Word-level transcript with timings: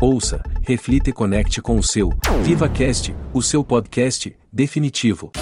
Ouça, 0.00 0.40
reflita 0.62 1.10
e 1.10 1.12
conecte 1.12 1.60
com 1.60 1.76
o 1.76 1.82
seu 1.82 2.10
VivaCast, 2.44 3.14
o 3.34 3.42
seu 3.42 3.64
podcast 3.64 4.36
definitivo. 4.52 5.32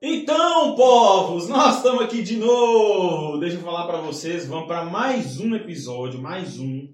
Então, 0.00 0.76
povos, 0.76 1.48
nós 1.48 1.78
estamos 1.78 2.02
aqui 2.02 2.22
de 2.22 2.36
novo. 2.36 3.38
Deixa 3.38 3.56
eu 3.56 3.62
falar 3.62 3.86
para 3.86 4.00
vocês, 4.00 4.46
vamos 4.46 4.68
para 4.68 4.84
mais 4.84 5.40
um 5.40 5.52
episódio, 5.54 6.20
mais 6.22 6.60
um 6.60 6.88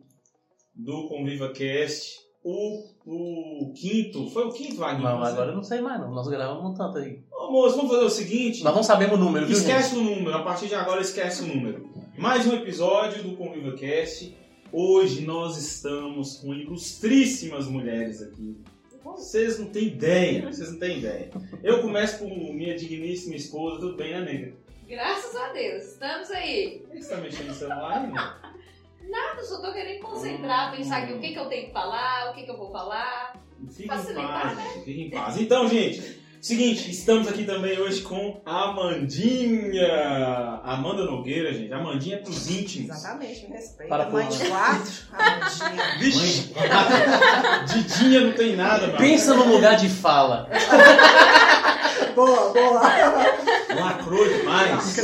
do 0.74 1.08
ConvivaCast. 1.08 2.18
O, 2.42 2.84
o 3.04 3.74
quinto, 3.74 4.30
foi 4.30 4.46
o 4.46 4.52
quinto, 4.52 4.76
Wagner? 4.76 5.02
Não, 5.02 5.22
agora 5.22 5.50
eu 5.50 5.56
não 5.56 5.62
sei 5.62 5.82
mais 5.82 6.00
não. 6.00 6.10
Nós 6.10 6.26
gravamos 6.26 6.70
um 6.70 6.74
tanto 6.74 6.96
aí. 6.96 7.22
Ô, 7.30 7.52
moço, 7.52 7.76
vamos 7.76 7.90
fazer 7.92 8.04
o 8.06 8.10
seguinte. 8.10 8.64
Nós 8.64 8.74
não 8.74 8.82
sabemos 8.82 9.18
o 9.18 9.22
número, 9.22 9.44
viu, 9.44 9.54
Esquece 9.54 9.94
gente? 9.94 9.98
o 9.98 10.16
número, 10.16 10.34
a 10.38 10.42
partir 10.42 10.68
de 10.68 10.74
agora 10.74 11.02
esquece 11.02 11.42
o 11.42 11.46
número. 11.46 11.90
Mais 12.16 12.46
um 12.46 12.54
episódio 12.54 13.22
do 13.22 13.36
ConvivaCast. 13.36 14.39
Hoje 14.72 15.22
nós 15.22 15.56
estamos 15.56 16.36
com 16.36 16.54
ilustríssimas 16.54 17.66
mulheres 17.66 18.22
aqui. 18.22 18.56
Vocês 19.02 19.58
não 19.58 19.66
têm 19.66 19.88
ideia, 19.88 20.46
vocês 20.46 20.70
não 20.70 20.78
têm 20.78 20.98
ideia. 20.98 21.30
Eu 21.62 21.82
começo 21.82 22.20
com 22.20 22.52
minha 22.52 22.76
digníssima 22.76 23.34
esposa, 23.34 23.80
tudo 23.80 23.96
bem, 23.96 24.12
né, 24.12 24.20
nega? 24.20 24.54
Graças 24.86 25.34
a 25.34 25.52
Deus, 25.52 25.84
estamos 25.84 26.30
aí. 26.30 26.84
Você 26.94 27.08
tá 27.08 27.20
mexendo 27.20 27.48
no 27.48 27.54
celular 27.54 28.04
ainda? 28.04 28.50
Eu 29.38 29.44
só 29.44 29.60
tô 29.60 29.72
querendo 29.72 30.02
concentrar, 30.02 30.76
pensar 30.76 31.02
aqui 31.02 31.14
o 31.14 31.20
que, 31.20 31.32
que 31.32 31.38
eu 31.38 31.46
tenho 31.46 31.66
que 31.66 31.72
falar, 31.72 32.30
o 32.30 32.34
que, 32.34 32.44
que 32.44 32.50
eu 32.50 32.56
vou 32.56 32.70
falar. 32.70 33.42
Fica 33.70 33.94
em 33.96 34.14
paz, 34.14 34.56
gente, 34.56 34.84
fica 34.84 35.00
em 35.00 35.10
paz. 35.10 35.40
Então, 35.40 35.68
gente, 35.68 36.19
seguinte, 36.40 36.90
estamos 36.90 37.28
aqui 37.28 37.44
também 37.44 37.78
hoje 37.78 38.00
com 38.02 38.40
a 38.44 38.70
Amandinha. 38.70 40.60
Amanda 40.64 41.04
Nogueira, 41.04 41.52
gente. 41.52 41.72
Amandinha 41.72 42.16
é 42.16 42.18
pros 42.18 42.48
íntimos. 42.48 42.96
Exatamente, 42.96 43.46
me 43.46 43.56
respeita. 43.56 43.88
Para 43.88 44.10
Mãe 44.10 44.28
de 44.28 44.38
quatro, 44.48 44.92
Amandinha. 45.12 45.98
Vixe, 46.00 46.52
Didinha 47.72 48.20
não 48.20 48.32
tem 48.32 48.56
nada, 48.56 48.86
mano. 48.86 48.98
Pensa 48.98 49.34
no 49.34 49.44
lugar 49.44 49.76
de 49.76 49.88
fala. 49.88 50.48
Boa, 52.14 52.52
boa. 52.52 52.82
Lacrou 53.74 54.28
demais. 54.28 54.96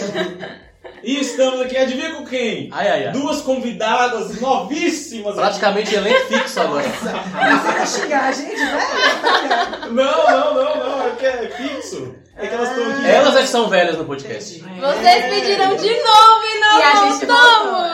E 1.07 1.21
estamos 1.21 1.61
aqui, 1.61 1.77
adivinha 1.77 2.17
com 2.17 2.25
quem? 2.25 2.69
Ai, 2.73 2.89
ai, 2.89 3.07
ai. 3.07 3.13
Duas 3.13 3.41
convidadas 3.41 4.41
novíssimas. 4.41 5.37
Praticamente 5.37 5.95
elenco 5.95 6.27
fixo 6.27 6.61
agora. 6.61 6.83
Você 6.83 7.09
vai 7.09 7.87
xingar 7.87 8.25
a 8.25 8.33
gente, 8.33 8.57
velho? 8.57 9.93
Não, 9.93 10.31
não, 10.31 10.55
não, 10.55 10.77
não. 10.77 11.07
É 11.07 11.11
que 11.13 11.27
é 11.27 11.49
fixo. 11.49 12.13
É 12.35 12.49
que 12.49 12.55
elas 12.55 12.71
estão 12.71 12.91
aqui. 12.91 13.07
Elas 13.07 13.37
é 13.37 13.43
que 13.43 13.47
são 13.47 13.69
velhas 13.69 13.97
no 13.97 14.05
podcast. 14.05 14.59
Vocês 14.59 15.25
pediram 15.27 15.77
de 15.77 15.91
novo 15.91 16.45
e 16.45 16.61
não 16.61 16.79
E 16.79 16.83
a 16.83 16.95
gente 16.97 17.27
voltamos! 17.27 17.87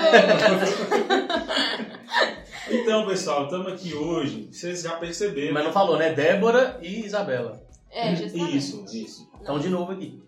Então, 2.75 3.07
pessoal, 3.07 3.45
estamos 3.45 3.71
aqui 3.71 3.93
hoje. 3.93 4.49
Vocês 4.51 4.81
já 4.81 4.93
perceberam. 4.93 5.53
Mas 5.53 5.65
não 5.65 5.73
falou, 5.73 5.99
né? 5.99 6.11
Débora 6.15 6.79
e 6.81 7.05
Isabela. 7.05 7.63
É, 7.91 8.17
justamente. 8.17 8.57
Isso, 8.57 8.85
isso. 8.91 9.31
Então, 9.43 9.59
de 9.59 9.69
novo 9.69 9.93
aqui. 9.93 10.19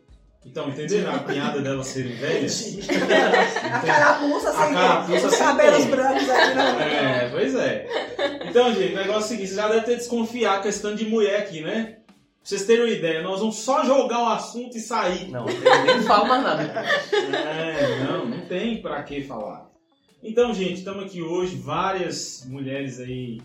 Então, 0.46 0.68
entenderam 0.68 1.14
a 1.14 1.18
piada 1.20 1.60
delas 1.60 1.86
serem 1.86 2.14
velhas? 2.16 2.76
A 3.72 3.80
carapuça 3.80 4.50
A 4.50 4.52
sem 4.52 4.74
carapuça 4.74 5.26
os 5.26 5.34
sem 5.34 5.46
cabelos 5.46 5.84
brancos 5.86 6.28
aqui 6.28 6.54
não. 6.54 6.80
É, 6.80 7.28
pois 7.30 7.54
é. 7.54 7.88
Então, 8.48 8.74
gente, 8.74 8.92
o 8.92 8.96
negócio 8.96 9.14
é 9.14 9.18
o 9.18 9.22
seguinte, 9.28 9.46
vocês 9.48 9.56
já 9.56 9.68
devem 9.68 9.82
ter 9.84 9.96
desconfiado 9.96 10.58
a 10.58 10.62
questão 10.62 10.94
de 10.94 11.06
mulher 11.06 11.40
aqui, 11.40 11.60
né? 11.62 11.96
Pra 11.96 12.14
vocês 12.42 12.66
terem 12.66 12.84
uma 12.84 12.92
ideia, 12.92 13.22
nós 13.22 13.40
vamos 13.40 13.56
só 13.56 13.84
jogar 13.84 14.18
o 14.22 14.28
assunto 14.28 14.76
e 14.76 14.80
sair. 14.80 15.28
Não, 15.30 15.46
nem 15.46 16.02
falo 16.02 16.28
mais 16.28 16.42
nada. 16.42 16.62
É, 16.62 18.04
não, 18.04 18.26
não 18.26 18.40
tem 18.42 18.82
pra 18.82 19.02
que 19.02 19.22
falar. 19.22 19.70
Então, 20.22 20.52
gente, 20.54 20.74
estamos 20.74 21.04
aqui 21.04 21.22
hoje, 21.22 21.56
várias 21.56 22.44
mulheres 22.46 23.00
aí, 23.00 23.40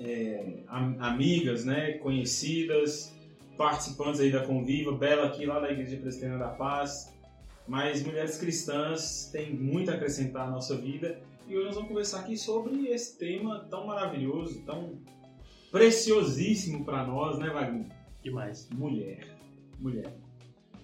é, 0.00 0.42
am- 0.68 0.96
amigas, 1.00 1.64
né, 1.64 1.92
conhecidas, 1.92 3.12
participantes 3.56 4.20
aí 4.20 4.30
da 4.30 4.44
Conviva, 4.44 4.92
Bela 4.92 5.26
aqui 5.26 5.46
lá 5.46 5.58
da 5.58 5.70
Igreja 5.70 5.96
Presbiteriana 5.96 6.44
da 6.44 6.50
Paz, 6.50 7.12
mas 7.66 8.04
mulheres 8.04 8.38
cristãs 8.38 9.28
têm 9.32 9.54
muito 9.54 9.90
a 9.90 9.94
acrescentar 9.94 10.46
à 10.46 10.50
nossa 10.50 10.76
vida 10.76 11.20
e 11.48 11.56
hoje 11.56 11.66
nós 11.66 11.74
vamos 11.76 11.88
conversar 11.88 12.20
aqui 12.20 12.36
sobre 12.36 12.88
esse 12.88 13.16
tema 13.16 13.66
tão 13.70 13.86
maravilhoso, 13.86 14.62
tão 14.62 14.98
preciosíssimo 15.70 16.84
para 16.84 17.06
nós, 17.06 17.38
né, 17.38 17.48
Wagner? 17.50 17.86
Demais. 18.22 18.68
Mulher. 18.70 19.24
Mulher. 19.78 20.12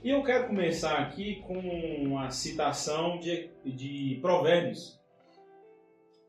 E 0.05 0.11
eu 0.11 0.23
quero 0.23 0.47
começar 0.47 0.99
aqui 0.99 1.43
com 1.43 1.59
uma 1.59 2.31
citação 2.31 3.19
de, 3.19 3.51
de 3.65 4.19
Provérbios. 4.21 5.01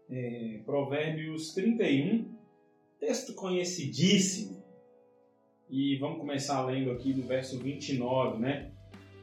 É, 0.10 0.62
Provérbios 0.66 1.54
31, 1.54 2.36
texto 3.00 3.34
conhecidíssimo. 3.36 4.53
E 5.76 5.96
vamos 5.96 6.20
começar 6.20 6.64
lendo 6.68 6.92
aqui 6.92 7.12
do 7.12 7.24
verso 7.24 7.58
29, 7.58 8.38
né? 8.38 8.70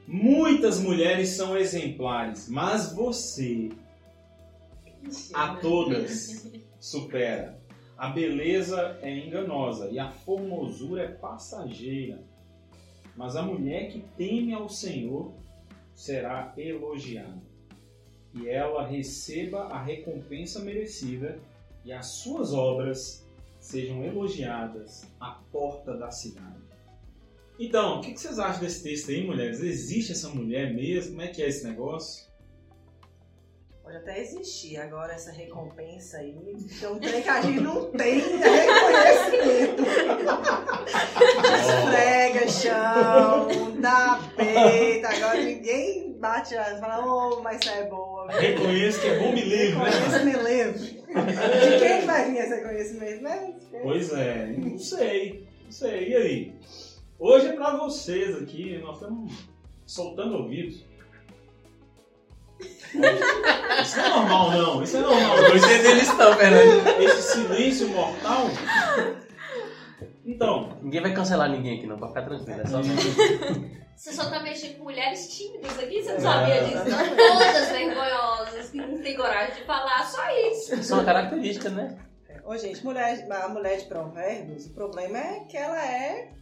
Muitas 0.04 0.80
mulheres 0.80 1.28
são 1.28 1.56
exemplares, 1.56 2.48
mas 2.48 2.92
você 2.92 3.68
a 5.32 5.54
todas 5.54 6.50
supera. 6.80 7.56
A 7.96 8.08
beleza 8.08 8.98
é 9.00 9.16
enganosa 9.16 9.90
e 9.92 10.00
a 10.00 10.10
formosura 10.10 11.04
é 11.04 11.08
passageira. 11.08 12.20
Mas 13.16 13.36
a 13.36 13.42
mulher 13.42 13.88
que 13.92 14.00
teme 14.16 14.52
ao 14.52 14.68
Senhor 14.68 15.32
será 15.94 16.52
elogiada. 16.56 17.40
E 18.34 18.48
ela 18.48 18.84
receba 18.84 19.66
a 19.66 19.80
recompensa 19.80 20.58
merecida 20.58 21.38
e 21.84 21.92
as 21.92 22.06
suas 22.06 22.52
obras 22.52 23.24
sejam 23.60 24.02
elogiadas 24.04 25.04
à 25.20 25.32
porta 25.52 25.96
da 25.96 26.10
cidade. 26.10 26.60
Então, 27.58 27.98
o 27.98 28.00
que 28.00 28.18
vocês 28.18 28.38
acham 28.38 28.62
desse 28.62 28.82
texto 28.82 29.10
aí, 29.10 29.24
mulheres? 29.24 29.60
Existe 29.60 30.12
essa 30.12 30.30
mulher 30.30 30.72
mesmo? 30.72 31.10
Como 31.10 31.22
é 31.22 31.28
que 31.28 31.42
é 31.42 31.48
esse 31.48 31.62
negócio? 31.62 32.30
Pode 33.82 33.96
até 33.96 34.20
existir 34.22 34.76
agora 34.78 35.12
essa 35.12 35.30
recompensa 35.30 36.18
aí. 36.18 36.34
Então, 36.56 36.94
um 36.94 36.98
trem 36.98 37.22
que 37.22 37.28
a 37.28 37.42
gente 37.42 37.60
não 37.60 37.90
tem 37.90 38.20
é 38.20 38.60
reconhecimento. 39.26 39.82
Esfrega 41.60 42.48
chão, 42.48 43.39
bate 46.20 46.56
as 46.56 46.76
e 46.76 46.80
fala, 46.80 47.04
ô, 47.04 47.40
mas 47.42 47.64
você 47.64 47.70
é 47.70 47.84
boa. 47.86 48.30
Reconheço 48.30 49.00
que 49.00 49.08
é 49.08 49.18
bom 49.18 49.32
me 49.32 49.42
livre, 49.42 49.78
né? 49.78 49.90
Reconheço-me 49.90 50.32
livre. 50.32 51.00
De 51.00 51.78
quem 51.78 52.06
vai 52.06 52.30
vir 52.30 52.38
esse 52.38 52.54
reconhecimento, 52.54 53.22
né? 53.22 53.54
Pois 53.82 54.12
é, 54.12 54.54
não 54.56 54.78
sei, 54.78 55.48
não 55.64 55.72
sei. 55.72 56.08
E 56.10 56.16
aí? 56.16 56.54
Hoje 57.18 57.48
é 57.48 57.52
pra 57.52 57.76
vocês 57.76 58.36
aqui, 58.36 58.78
nós 58.78 58.96
estamos 58.96 59.32
soltando 59.86 60.36
ouvidos. 60.36 60.84
Isso 62.60 63.96
não 63.96 64.04
é 64.04 64.08
normal, 64.08 64.50
não. 64.50 64.82
Isso 64.82 64.96
é 64.96 65.00
normal. 65.00 65.36
Tô 65.36 65.56
entendendo 65.56 66.02
isso 66.02 66.16
não, 66.16 66.34
Fernando. 66.34 67.02
Esse 67.02 67.22
silêncio 67.32 67.88
mortal. 67.88 68.46
Então, 70.24 70.78
Ninguém 70.82 71.02
vai 71.02 71.12
cancelar 71.12 71.48
ninguém 71.50 71.78
aqui 71.78 71.86
não, 71.86 71.98
pra 71.98 72.08
ficar 72.08 72.22
tranquilo. 72.22 72.60
É 72.60 72.66
só... 72.66 72.80
Você 74.00 74.14
só 74.14 74.30
tá 74.30 74.40
mexendo 74.40 74.78
com 74.78 74.84
mulheres 74.84 75.28
tímidas 75.28 75.78
aqui? 75.78 76.02
Você 76.02 76.08
não 76.12 76.16
É, 76.16 76.20
sabia 76.20 76.64
disso? 76.64 76.86
exatamente. 76.86 77.16
Todas 77.16 77.68
vergonhosas, 77.68 78.70
que 78.70 78.76
não 78.78 79.02
tem 79.02 79.14
coragem 79.14 79.54
de 79.56 79.64
falar, 79.66 80.06
só 80.06 80.22
isso. 80.48 80.74
Isso 80.74 80.92
é 80.92 80.96
uma 80.96 81.04
característica, 81.04 81.68
né? 81.68 81.98
Ô, 82.42 82.56
gente, 82.56 82.82
mulher, 82.82 83.30
a 83.30 83.48
mulher 83.50 83.76
de 83.76 83.84
provérbios, 83.84 84.64
o 84.64 84.70
problema 84.70 85.18
é 85.18 85.40
que 85.40 85.54
ela 85.54 85.84
é 85.84 86.32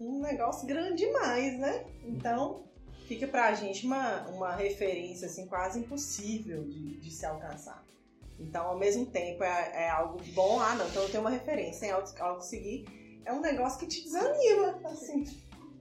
um 0.00 0.20
negócio 0.20 0.66
grande 0.66 1.06
demais, 1.06 1.56
né? 1.60 1.84
Então, 2.02 2.64
fica 3.06 3.28
pra 3.28 3.54
gente 3.54 3.86
uma, 3.86 4.26
uma 4.30 4.56
referência, 4.56 5.28
assim, 5.28 5.46
quase 5.46 5.78
impossível 5.78 6.64
de, 6.64 6.96
de 6.98 7.10
se 7.12 7.24
alcançar. 7.24 7.84
Então, 8.36 8.66
ao 8.66 8.76
mesmo 8.76 9.06
tempo, 9.06 9.44
é, 9.44 9.84
é 9.84 9.90
algo 9.90 10.18
bom. 10.34 10.58
Ah, 10.58 10.74
não, 10.74 10.88
então 10.88 11.04
eu 11.04 11.08
tenho 11.08 11.22
uma 11.22 11.30
referência, 11.30 11.82
tem 11.82 11.92
algo, 11.92 12.08
algo 12.18 12.40
seguir. 12.40 12.84
É 13.24 13.32
um 13.32 13.40
negócio 13.40 13.78
que 13.78 13.86
te 13.86 14.02
desanima, 14.02 14.76
assim. 14.86 15.22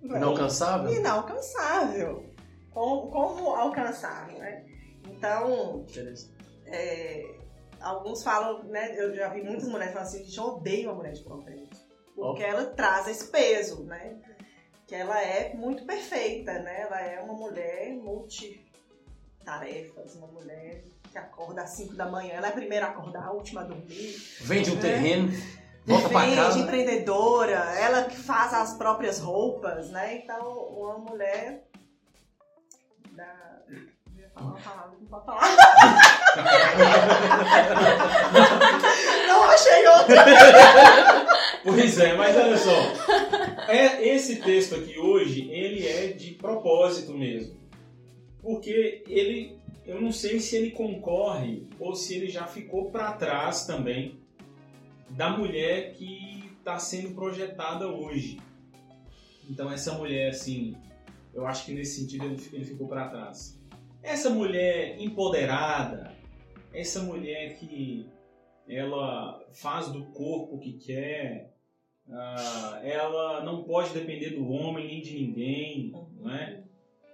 Inalcançável? 0.02 0.92
Inalcançável. 0.94 2.26
Como, 2.72 3.10
como 3.10 3.56
alcançar, 3.56 4.28
né? 4.28 4.66
Então, 5.10 5.86
é, 6.66 7.26
alguns 7.82 8.24
falam, 8.24 8.64
né? 8.66 8.96
Eu 8.98 9.14
já 9.16 9.28
vi 9.30 9.42
muitas 9.44 9.68
mulheres 9.68 9.94
falando 9.94 10.08
assim, 10.08 10.24
gente, 10.24 10.38
eu 10.38 10.44
odeio 10.46 10.92
a 10.92 10.96
mulher 10.96 11.14
de 11.14 11.24
provérbios. 11.24 11.88
Porque 12.16 12.44
ela 12.44 12.66
traz 12.66 13.08
esse 13.08 13.28
peso, 13.28 13.84
né? 13.86 14.18
Que 14.88 14.96
ela 14.96 15.22
é 15.22 15.54
muito 15.54 15.86
perfeita, 15.86 16.54
né? 16.60 16.82
Ela 16.82 17.02
é 17.02 17.20
uma 17.22 17.34
mulher 17.34 17.94
multitarefas, 17.96 20.16
uma 20.16 20.28
mulher 20.28 20.84
que 21.12 21.18
acorda 21.18 21.62
às 21.64 21.72
5 21.72 21.96
da 21.96 22.06
manhã. 22.10 22.34
Ela 22.36 22.48
é 22.48 22.50
a 22.50 22.54
primeira 22.54 22.88
a 22.88 22.90
acordar, 22.90 23.24
a 23.26 23.32
última 23.32 23.62
a 23.62 23.66
dormir. 23.66 24.16
Vende 24.42 24.72
um 24.72 24.78
É. 24.78 24.82
terreno, 24.82 25.30
volta 25.90 26.10
pra 26.10 26.36
casa. 26.36 26.60
empreendedora, 26.60 27.76
ela 27.80 28.04
que 28.04 28.16
faz 28.16 28.54
as 28.54 28.74
próprias 28.76 29.20
roupas, 29.20 29.90
né? 29.90 30.22
Então, 30.24 30.54
uma 30.70 31.00
mulher 31.00 31.68
da... 33.12 33.62
eu 33.68 33.78
ia 34.18 34.30
falar 34.30 34.52
uma 34.52 34.60
palavra, 34.60 34.92
não 35.00 35.08
pode 35.08 35.26
falar. 35.26 35.42
Pois 41.64 42.00
é, 42.00 42.14
mas 42.14 42.36
olha 42.36 42.58
só. 42.58 42.72
É, 43.68 44.08
esse 44.08 44.38
texto 44.38 44.76
aqui 44.76 44.98
hoje, 44.98 45.50
ele 45.52 45.88
é 45.88 46.08
de 46.08 46.32
propósito 46.32 47.14
mesmo. 47.14 47.56
Porque 48.42 49.04
ele, 49.08 49.58
eu 49.86 50.02
não 50.02 50.12
sei 50.12 50.40
se 50.40 50.56
ele 50.56 50.72
concorre 50.72 51.68
ou 51.80 51.96
se 51.96 52.16
ele 52.16 52.30
já 52.30 52.46
ficou 52.46 52.90
para 52.90 53.12
trás 53.14 53.66
também 53.66 54.19
da 55.12 55.30
mulher 55.30 55.94
que 55.94 56.52
está 56.60 56.78
sendo 56.78 57.16
projetada 57.16 57.88
hoje. 57.88 58.40
Então 59.50 59.72
essa 59.72 59.94
mulher, 59.94 60.30
assim, 60.30 60.76
eu 61.34 61.46
acho 61.46 61.66
que 61.66 61.74
nesse 61.74 62.02
sentido 62.02 62.26
ele, 62.26 62.66
ficou 62.66 62.88
para 62.88 63.10
trás. 63.10 63.60
Essa 64.02 64.30
mulher 64.30 65.00
empoderada, 65.00 66.16
essa 66.74 67.02
mulher 67.02 67.58
que 67.58 68.08
ela 68.68 69.44
faz 69.52 69.90
do 69.90 70.06
corpo 70.08 70.56
o 70.56 70.60
que 70.60 70.74
quer, 70.74 71.54
ah, 72.12 72.80
ela 72.84 73.44
não 73.44 73.64
pode 73.64 73.94
depender 73.94 74.32
do 74.32 74.48
homem 74.50 74.88
nem 74.88 75.02
de 75.02 75.14
ninguém, 75.14 75.92
não 76.20 76.32
é? 76.32 76.64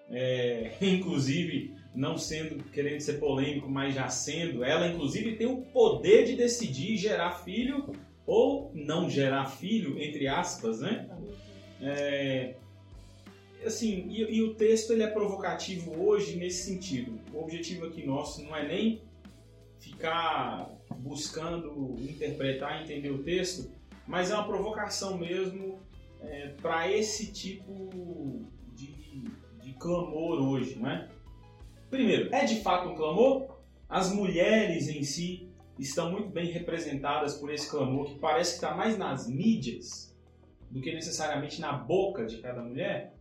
É, 0.09 0.77
inclusive, 0.81 1.74
não 1.95 2.17
sendo 2.17 2.63
querendo 2.65 2.99
ser 2.99 3.13
polêmico, 3.13 3.69
mas 3.69 3.95
já 3.95 4.09
sendo, 4.09 4.63
ela 4.63 4.87
inclusive 4.87 5.35
tem 5.35 5.47
o 5.47 5.61
poder 5.61 6.25
de 6.25 6.35
decidir 6.35 6.97
gerar 6.97 7.31
filho 7.43 7.93
ou 8.25 8.71
não 8.73 9.09
gerar 9.09 9.45
filho, 9.45 9.99
entre 10.01 10.27
aspas, 10.27 10.81
né? 10.81 11.07
É, 11.81 12.55
assim, 13.65 14.07
e, 14.09 14.37
e, 14.37 14.41
o 14.41 14.55
texto 14.55 14.91
ele 14.91 15.03
é 15.03 15.07
provocativo 15.07 15.99
hoje 16.01 16.35
nesse 16.35 16.71
sentido. 16.71 17.19
O 17.33 17.43
objetivo 17.43 17.85
aqui 17.85 18.05
nosso 18.05 18.43
não 18.43 18.55
é 18.55 18.67
nem 18.67 19.01
ficar 19.79 20.71
buscando 20.97 21.95
interpretar, 21.99 22.81
entender 22.81 23.11
o 23.11 23.23
texto, 23.23 23.71
mas 24.07 24.31
é 24.31 24.35
uma 24.35 24.47
provocação 24.47 25.17
mesmo 25.17 25.79
é, 26.21 26.49
para 26.61 26.91
esse 26.91 27.31
tipo 27.31 28.45
de, 28.73 29.23
de 29.61 29.73
clamor 29.73 30.41
hoje, 30.41 30.77
não 30.77 30.89
é? 30.89 31.07
Primeiro, 31.95 32.35
é 32.35 32.43
de 32.43 32.59
fato 32.59 32.89
um 32.89 32.95
clamor? 32.95 33.55
As 33.87 34.11
mulheres 34.11 34.89
em 34.89 35.01
si 35.01 35.49
estão 35.79 36.11
muito 36.11 36.27
bem 36.27 36.51
representadas 36.51 37.35
por 37.35 37.49
esse 37.49 37.69
clamor 37.69 38.07
que 38.07 38.19
parece 38.19 38.51
que 38.51 38.65
está 38.65 38.75
mais 38.75 38.97
nas 38.97 39.29
mídias 39.29 40.13
do 40.69 40.81
que 40.81 40.93
necessariamente 40.93 41.61
na 41.61 41.71
boca 41.71 42.25
de 42.25 42.39
cada 42.39 42.61
mulher? 42.61 43.15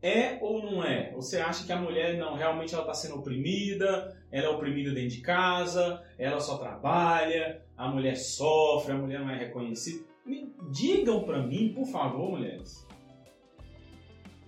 É 0.00 0.38
ou 0.40 0.62
não 0.62 0.84
é? 0.84 1.10
Você 1.10 1.38
acha 1.38 1.66
que 1.66 1.72
a 1.72 1.80
mulher 1.80 2.16
não 2.16 2.36
realmente 2.36 2.72
ela 2.72 2.84
está 2.84 2.94
sendo 2.94 3.16
oprimida, 3.16 4.16
ela 4.30 4.46
é 4.46 4.50
oprimida 4.50 4.92
dentro 4.92 5.16
de 5.16 5.20
casa, 5.20 6.04
ela 6.16 6.38
só 6.38 6.56
trabalha, 6.56 7.64
a 7.76 7.88
mulher 7.88 8.14
sofre, 8.14 8.92
a 8.92 8.96
mulher 8.96 9.18
não 9.18 9.30
é 9.30 9.38
reconhecida? 9.38 10.04
Me 10.24 10.54
digam 10.70 11.24
para 11.24 11.42
mim, 11.42 11.74
por 11.74 11.86
favor, 11.86 12.30
mulheres. 12.30 12.86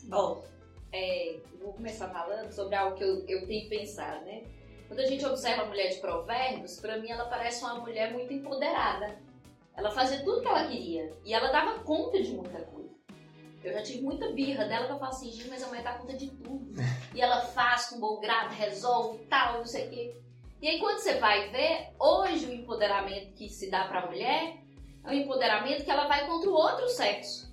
Bom, 0.04 0.44
é, 0.96 1.36
vou 1.60 1.74
começar 1.74 2.08
falando 2.08 2.50
sobre 2.50 2.74
algo 2.74 2.96
que 2.96 3.04
eu, 3.04 3.24
eu 3.28 3.46
tenho 3.46 3.68
pensado, 3.68 4.24
né? 4.24 4.42
Quando 4.88 5.00
a 5.00 5.06
gente 5.06 5.26
observa 5.26 5.62
a 5.62 5.66
mulher 5.66 5.88
de 5.88 6.00
provérbios, 6.00 6.80
para 6.80 6.96
mim 6.98 7.10
ela 7.10 7.26
parece 7.26 7.62
uma 7.62 7.74
mulher 7.74 8.12
muito 8.12 8.32
empoderada. 8.32 9.18
Ela 9.76 9.90
fazia 9.90 10.24
tudo 10.24 10.40
que 10.40 10.48
ela 10.48 10.66
queria 10.66 11.12
e 11.24 11.34
ela 11.34 11.48
dava 11.48 11.80
conta 11.80 12.22
de 12.22 12.30
muita 12.30 12.60
coisa. 12.62 12.94
Eu 13.62 13.72
já 13.72 13.82
tive 13.82 14.02
muita 14.02 14.30
birra 14.32 14.64
dela 14.64 14.86
que 14.86 14.92
eu 14.92 14.98
falo 14.98 15.10
assim, 15.10 15.30
gente, 15.30 15.48
mas 15.48 15.62
a 15.62 15.66
mãe 15.66 15.82
dá 15.82 15.94
conta 15.94 16.14
de 16.14 16.30
tudo. 16.30 16.72
E 17.14 17.20
ela 17.20 17.40
faz 17.40 17.86
com 17.86 17.98
bom 17.98 18.20
grado, 18.20 18.54
resolve 18.54 19.18
tal, 19.24 19.58
não 19.58 19.66
sei 19.66 19.88
o 19.88 19.90
quê. 19.90 20.16
E 20.62 20.68
aí 20.68 20.78
quando 20.78 20.98
você 20.98 21.14
vai 21.14 21.50
ver, 21.50 21.88
hoje 21.98 22.46
o 22.46 22.54
empoderamento 22.54 23.34
que 23.34 23.48
se 23.48 23.68
dá 23.68 23.86
pra 23.88 24.06
mulher 24.06 24.56
é 25.04 25.08
um 25.08 25.12
empoderamento 25.12 25.84
que 25.84 25.90
ela 25.90 26.06
vai 26.06 26.26
contra 26.26 26.48
o 26.48 26.54
outro 26.54 26.88
sexo. 26.88 27.52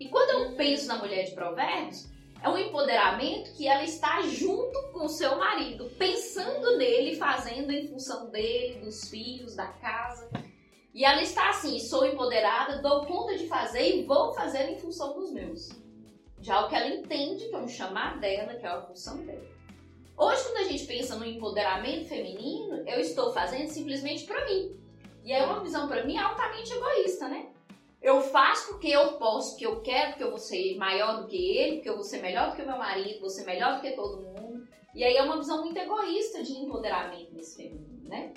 E 0.00 0.08
quando 0.08 0.30
eu 0.30 0.56
penso 0.56 0.88
na 0.88 0.96
mulher 0.96 1.24
de 1.24 1.32
provérbios, 1.32 2.08
é 2.42 2.48
um 2.48 2.56
empoderamento 2.56 3.52
que 3.52 3.68
ela 3.68 3.84
está 3.84 4.22
junto 4.22 4.80
com 4.92 5.04
o 5.04 5.08
seu 5.08 5.36
marido, 5.36 5.90
pensando 5.98 6.76
nele, 6.78 7.16
fazendo 7.16 7.70
em 7.70 7.86
função 7.86 8.30
dele, 8.30 8.80
dos 8.80 9.08
filhos, 9.08 9.54
da 9.54 9.66
casa. 9.66 10.30
E 10.94 11.04
ela 11.04 11.22
está 11.22 11.50
assim, 11.50 11.78
sou 11.78 12.06
empoderada, 12.06 12.80
dou 12.82 13.06
conta 13.06 13.36
de 13.36 13.46
fazer 13.46 13.96
e 13.96 14.04
vou 14.04 14.32
fazer 14.32 14.70
em 14.70 14.78
função 14.78 15.14
dos 15.14 15.30
meus. 15.30 15.68
Já 16.40 16.64
o 16.64 16.68
que 16.68 16.74
ela 16.74 16.88
entende 16.88 17.48
que 17.48 17.54
é 17.54 17.58
um 17.58 17.68
chamar 17.68 18.18
dela, 18.18 18.54
que 18.54 18.64
é 18.64 18.68
a 18.68 18.80
função 18.80 19.18
dela. 19.18 19.44
Hoje, 20.16 20.42
quando 20.42 20.56
a 20.58 20.64
gente 20.64 20.86
pensa 20.86 21.16
no 21.16 21.24
empoderamento 21.24 22.08
feminino, 22.08 22.82
eu 22.86 23.00
estou 23.00 23.32
fazendo 23.32 23.68
simplesmente 23.68 24.24
para 24.24 24.44
mim. 24.46 24.78
E 25.24 25.32
é 25.32 25.44
uma 25.44 25.60
visão 25.60 25.86
para 25.86 26.04
mim 26.04 26.16
altamente 26.16 26.72
egoísta, 26.72 27.28
né? 27.28 27.48
Eu 28.02 28.22
faço 28.22 28.68
porque 28.68 28.88
eu 28.88 29.12
posso, 29.14 29.50
porque 29.50 29.66
eu 29.66 29.82
quero, 29.82 30.10
porque 30.10 30.24
eu 30.24 30.30
vou 30.30 30.38
ser 30.38 30.76
maior 30.76 31.20
do 31.20 31.28
que 31.28 31.36
ele, 31.36 31.76
porque 31.76 31.88
eu 31.90 31.96
vou 31.96 32.04
ser 32.04 32.22
melhor 32.22 32.50
do 32.50 32.56
que 32.56 32.62
o 32.62 32.66
meu 32.66 32.78
marido, 32.78 33.20
vou 33.20 33.28
ser 33.28 33.44
melhor 33.44 33.76
do 33.76 33.82
que 33.82 33.90
todo 33.90 34.22
mundo. 34.22 34.66
E 34.94 35.04
aí 35.04 35.16
é 35.16 35.22
uma 35.22 35.36
visão 35.36 35.62
muito 35.62 35.78
egoísta 35.78 36.42
de 36.42 36.52
empoderamento 36.52 37.32
nesse 37.34 37.56
feminino, 37.56 38.08
né? 38.08 38.32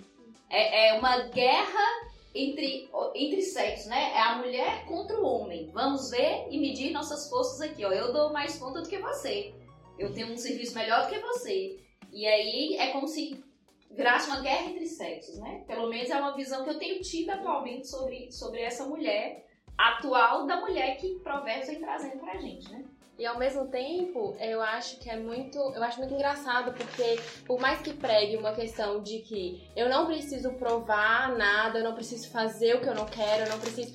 É, 0.50 0.89
é 0.89 0.94
uma 1.00 1.18
guerra 1.30 2.12
entre, 2.36 2.89
entre 3.15 3.42
sexos, 3.42 3.88
né? 3.88 4.12
É 4.13 4.19
a 4.19 4.38
mulher 4.38 4.86
contra 4.86 5.19
o 5.19 5.25
homem. 5.25 5.71
Vamos 5.71 6.12
ver 6.12 6.48
e 6.51 6.60
medir 6.60 6.92
nossas 6.92 7.30
forças 7.30 7.62
aqui, 7.62 7.86
ó. 7.86 7.92
Eu 7.92 8.12
dou 8.12 8.33
mais 8.33 8.57
conta 8.57 8.81
do 8.81 8.89
que 8.89 8.98
você. 8.98 9.54
Eu 9.98 10.12
tenho 10.13 10.31
um 10.31 10.38
serviço 10.38 10.75
melhor 10.75 11.04
do 11.04 11.10
que 11.10 11.19
você. 11.19 11.80
E 12.12 12.27
aí 12.27 12.75
é 12.77 12.92
como 12.92 13.07
se 13.07 13.42
virasse 13.89 14.27
uma 14.27 14.42
guerra 14.42 14.69
entre 14.69 14.88
sexos, 14.88 15.39
né? 15.39 15.63
Pelo 15.68 15.88
menos 15.88 16.10
é 16.10 16.15
uma 16.19 16.36
visão 16.36 16.63
que 16.63 16.69
eu 16.69 16.80
tenho 16.80 17.01
tido 17.01 17.30
atualmente 17.30 17.88
sobre, 17.88 18.31
sobre 18.31 18.62
essa 18.62 18.86
mulher 18.86 19.45
atual 19.78 20.46
da 20.46 20.58
mulher 20.58 20.98
que 20.98 21.20
Provérbios 21.20 21.68
vem 21.68 21.80
trazendo 21.80 22.20
pra 22.20 22.38
gente, 22.38 22.72
né? 22.72 22.84
E 23.18 23.25
ao 23.25 23.38
mesmo 23.38 23.68
tempo, 23.68 24.36
eu 24.40 24.60
acho 24.62 24.98
que 24.98 25.10
é 25.10 25.16
muito, 25.16 25.58
eu 25.58 25.84
acho 25.84 26.00
muito 26.00 26.16
engraçado 26.16 26.74
porque 26.74 27.20
por 27.46 27.60
mais 27.60 27.80
que 27.80 27.94
pregue 27.94 28.38
uma 28.38 28.54
questão 28.54 29.04
de 29.04 29.20
que 29.20 29.70
eu 29.75 29.88
não 29.88 30.08
preciso 30.08 30.52
provar 30.54 31.36
nada, 31.38 31.80
eu 31.80 31.84
não 31.84 31.94
preciso 31.94 32.31
fazer 32.31 32.75
o 32.75 32.81
que 32.81 32.90
eu 32.90 32.96
não 32.96 33.06
quero, 33.06 33.44
eu 33.44 33.50
não 33.50 33.60
preciso 33.60 33.94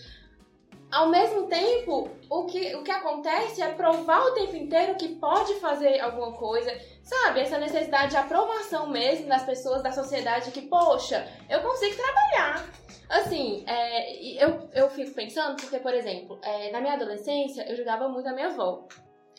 ao 0.90 1.10
mesmo 1.10 1.46
tempo, 1.48 2.10
o 2.30 2.44
que, 2.46 2.74
o 2.74 2.82
que 2.82 2.90
acontece 2.90 3.60
é 3.60 3.68
provar 3.72 4.22
o 4.22 4.32
tempo 4.32 4.56
inteiro 4.56 4.94
que 4.94 5.16
pode 5.16 5.54
fazer 5.60 6.00
alguma 6.00 6.32
coisa, 6.32 6.72
sabe? 7.02 7.40
Essa 7.40 7.58
necessidade 7.58 8.12
de 8.12 8.16
aprovação 8.16 8.88
mesmo 8.88 9.28
das 9.28 9.44
pessoas, 9.44 9.82
da 9.82 9.92
sociedade, 9.92 10.50
que, 10.50 10.62
poxa, 10.62 11.28
eu 11.50 11.60
consigo 11.60 11.94
trabalhar. 11.94 12.66
Assim, 13.08 13.64
é, 13.66 14.44
eu, 14.44 14.68
eu 14.72 14.90
fico 14.90 15.14
pensando, 15.14 15.56
porque, 15.56 15.78
por 15.78 15.94
exemplo, 15.94 16.38
é, 16.42 16.70
na 16.70 16.80
minha 16.80 16.94
adolescência, 16.94 17.68
eu 17.68 17.74
jogava 17.74 18.08
muito 18.08 18.28
a 18.28 18.32
minha 18.32 18.48
avó 18.48 18.86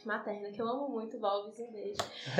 materna, 0.06 0.50
que 0.50 0.62
eu 0.62 0.68
amo 0.68 0.90
muito, 0.90 1.20
Valves, 1.20 1.60
um 1.60 1.72
beijo. 1.72 1.98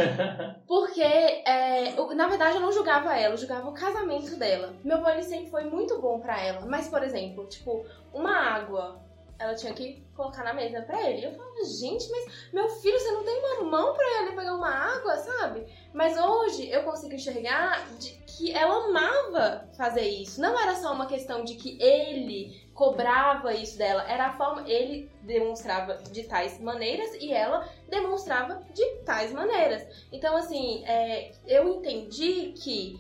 Porque, 0.68 1.02
é, 1.02 1.98
eu, 1.98 2.14
na 2.16 2.28
verdade, 2.28 2.56
eu 2.56 2.62
não 2.62 2.72
julgava 2.72 3.16
ela, 3.16 3.34
eu 3.34 3.38
julgava 3.38 3.70
o 3.70 3.74
casamento 3.74 4.36
dela. 4.38 4.74
Meu 4.84 5.02
avô, 5.02 5.22
sempre 5.22 5.50
foi 5.50 5.66
muito 5.66 6.00
bom 6.00 6.20
pra 6.20 6.42
ela. 6.42 6.66
Mas, 6.66 6.88
por 6.88 7.04
exemplo, 7.04 7.48
tipo, 7.48 7.86
uma 8.14 8.34
água, 8.34 9.02
ela 9.40 9.56
tinha 9.56 9.74
que 9.74 10.04
colocar 10.16 10.44
na 10.44 10.54
mesa 10.54 10.82
pra 10.82 11.10
ele. 11.10 11.22
E 11.22 11.24
eu 11.24 11.34
falava, 11.34 11.64
gente, 11.64 12.10
mas 12.12 12.52
meu 12.54 12.70
filho, 12.70 13.00
você 13.00 13.12
não 13.12 13.24
tem 13.24 13.40
uma 13.40 13.64
mão 13.64 13.94
pra 13.94 14.06
ele 14.22 14.36
pegar 14.36 14.54
uma 14.54 14.70
água, 14.70 15.16
sabe? 15.18 15.66
Mas 15.94 16.18
hoje 16.18 16.70
eu 16.70 16.84
consigo 16.84 17.14
enxergar 17.14 17.88
de 17.98 18.12
que 18.28 18.52
ela 18.52 18.86
amava 18.86 19.70
fazer 19.78 20.08
isso. 20.08 20.42
Não 20.42 20.60
era 20.60 20.76
só 20.76 20.94
uma 20.94 21.06
questão 21.06 21.44
de 21.44 21.56
que 21.56 21.82
ele 21.82 22.70
cobrava 22.74 23.54
isso 23.54 23.78
dela, 23.78 24.10
era 24.10 24.28
a 24.28 24.38
forma 24.38 24.64
ele 24.66 25.12
demonstrava 25.24 25.96
de 25.96 26.24
tais 26.24 26.62
maneiras 26.62 27.14
e 27.16 27.34
ela 27.34 27.68
demonstrava 27.90 28.64
de 28.74 28.86
tais 29.06 29.34
maneiras. 29.34 29.86
Então, 30.14 30.38
assim, 30.38 30.86
é, 30.86 31.34
eu 31.46 31.68
entendi 31.68 32.54
que 32.54 32.98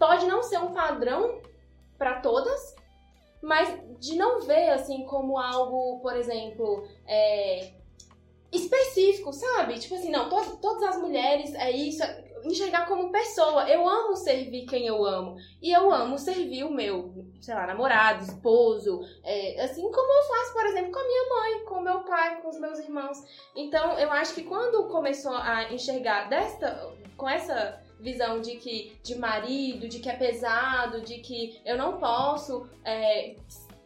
pode 0.00 0.26
não 0.26 0.42
ser 0.42 0.58
um 0.58 0.72
padrão 0.72 1.40
para 1.96 2.20
todas, 2.20 2.74
mas 3.42 3.78
de 3.98 4.16
não 4.16 4.40
ver 4.40 4.70
assim 4.70 5.04
como 5.04 5.38
algo, 5.38 6.00
por 6.00 6.16
exemplo, 6.16 6.86
é, 7.06 7.72
específico, 8.52 9.32
sabe? 9.32 9.78
Tipo 9.78 9.94
assim, 9.94 10.10
não, 10.10 10.28
to 10.28 10.56
todas 10.60 10.82
as 10.82 10.98
mulheres 11.00 11.54
é 11.54 11.70
isso, 11.70 12.02
enxergar 12.44 12.86
como 12.86 13.10
pessoa. 13.10 13.68
Eu 13.68 13.88
amo 13.88 14.16
servir 14.16 14.66
quem 14.66 14.86
eu 14.86 15.04
amo. 15.04 15.36
E 15.60 15.72
eu 15.72 15.92
amo 15.92 16.18
servir 16.18 16.64
o 16.64 16.72
meu, 16.72 17.26
sei 17.40 17.54
lá, 17.54 17.66
namorado, 17.66 18.24
esposo. 18.24 19.00
É, 19.24 19.62
assim 19.62 19.82
como 19.90 20.12
eu 20.12 20.28
faço, 20.28 20.52
por 20.52 20.66
exemplo, 20.66 20.92
com 20.92 20.98
a 20.98 21.06
minha 21.06 21.28
mãe, 21.28 21.64
com 21.64 21.80
meu 21.80 22.00
pai, 22.00 22.40
com 22.40 22.48
os 22.48 22.58
meus 22.58 22.78
irmãos. 22.78 23.22
Então, 23.54 23.98
eu 23.98 24.10
acho 24.10 24.34
que 24.34 24.44
quando 24.44 24.88
começou 24.88 25.34
a 25.34 25.72
enxergar 25.72 26.28
desta, 26.28 26.94
com 27.16 27.28
essa 27.28 27.80
visão 28.00 28.40
de 28.40 28.56
que 28.56 28.98
de 29.02 29.14
marido, 29.16 29.88
de 29.88 29.98
que 29.98 30.08
é 30.08 30.16
pesado, 30.16 31.00
de 31.02 31.18
que 31.18 31.60
eu 31.64 31.76
não 31.76 31.98
posso 31.98 32.68
é, 32.84 33.36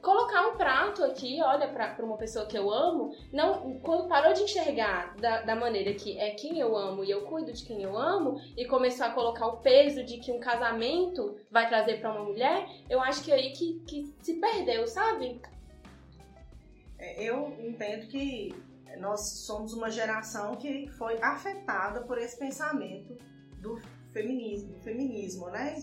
colocar 0.04 0.48
um 0.48 0.56
prato 0.56 1.02
aqui, 1.02 1.40
olha, 1.42 1.66
para 1.66 2.04
uma 2.04 2.18
pessoa 2.18 2.44
que 2.44 2.56
eu 2.56 2.70
amo, 2.70 3.16
não, 3.32 3.80
quando 3.80 4.06
parou 4.06 4.34
de 4.34 4.42
enxergar 4.42 5.16
da, 5.16 5.40
da 5.40 5.56
maneira 5.56 5.94
que 5.94 6.18
é 6.18 6.30
quem 6.32 6.60
eu 6.60 6.76
amo 6.76 7.02
e 7.02 7.10
eu 7.10 7.22
cuido 7.22 7.52
de 7.52 7.64
quem 7.64 7.82
eu 7.82 7.96
amo, 7.96 8.38
e 8.56 8.66
começou 8.66 9.06
a 9.06 9.10
colocar 9.10 9.46
o 9.46 9.56
peso 9.56 10.04
de 10.04 10.18
que 10.18 10.30
um 10.30 10.38
casamento 10.38 11.36
vai 11.50 11.68
trazer 11.68 12.00
para 12.00 12.12
uma 12.12 12.24
mulher, 12.24 12.68
eu 12.88 13.00
acho 13.00 13.24
que 13.24 13.32
é 13.32 13.36
aí 13.36 13.52
que, 13.52 13.80
que 13.86 14.14
se 14.20 14.34
perdeu, 14.34 14.86
sabe? 14.86 15.40
É, 16.98 17.24
Eu 17.24 17.56
entendo 17.58 18.06
que 18.06 18.54
nós 18.98 19.44
somos 19.46 19.72
uma 19.72 19.90
geração 19.90 20.54
que 20.54 20.86
foi 20.98 21.20
afetada 21.20 22.02
por 22.02 22.18
esse 22.18 22.38
pensamento 22.38 23.16
do 23.58 23.80
feminismo, 24.14 24.80
feminismo, 24.80 25.50
né? 25.50 25.74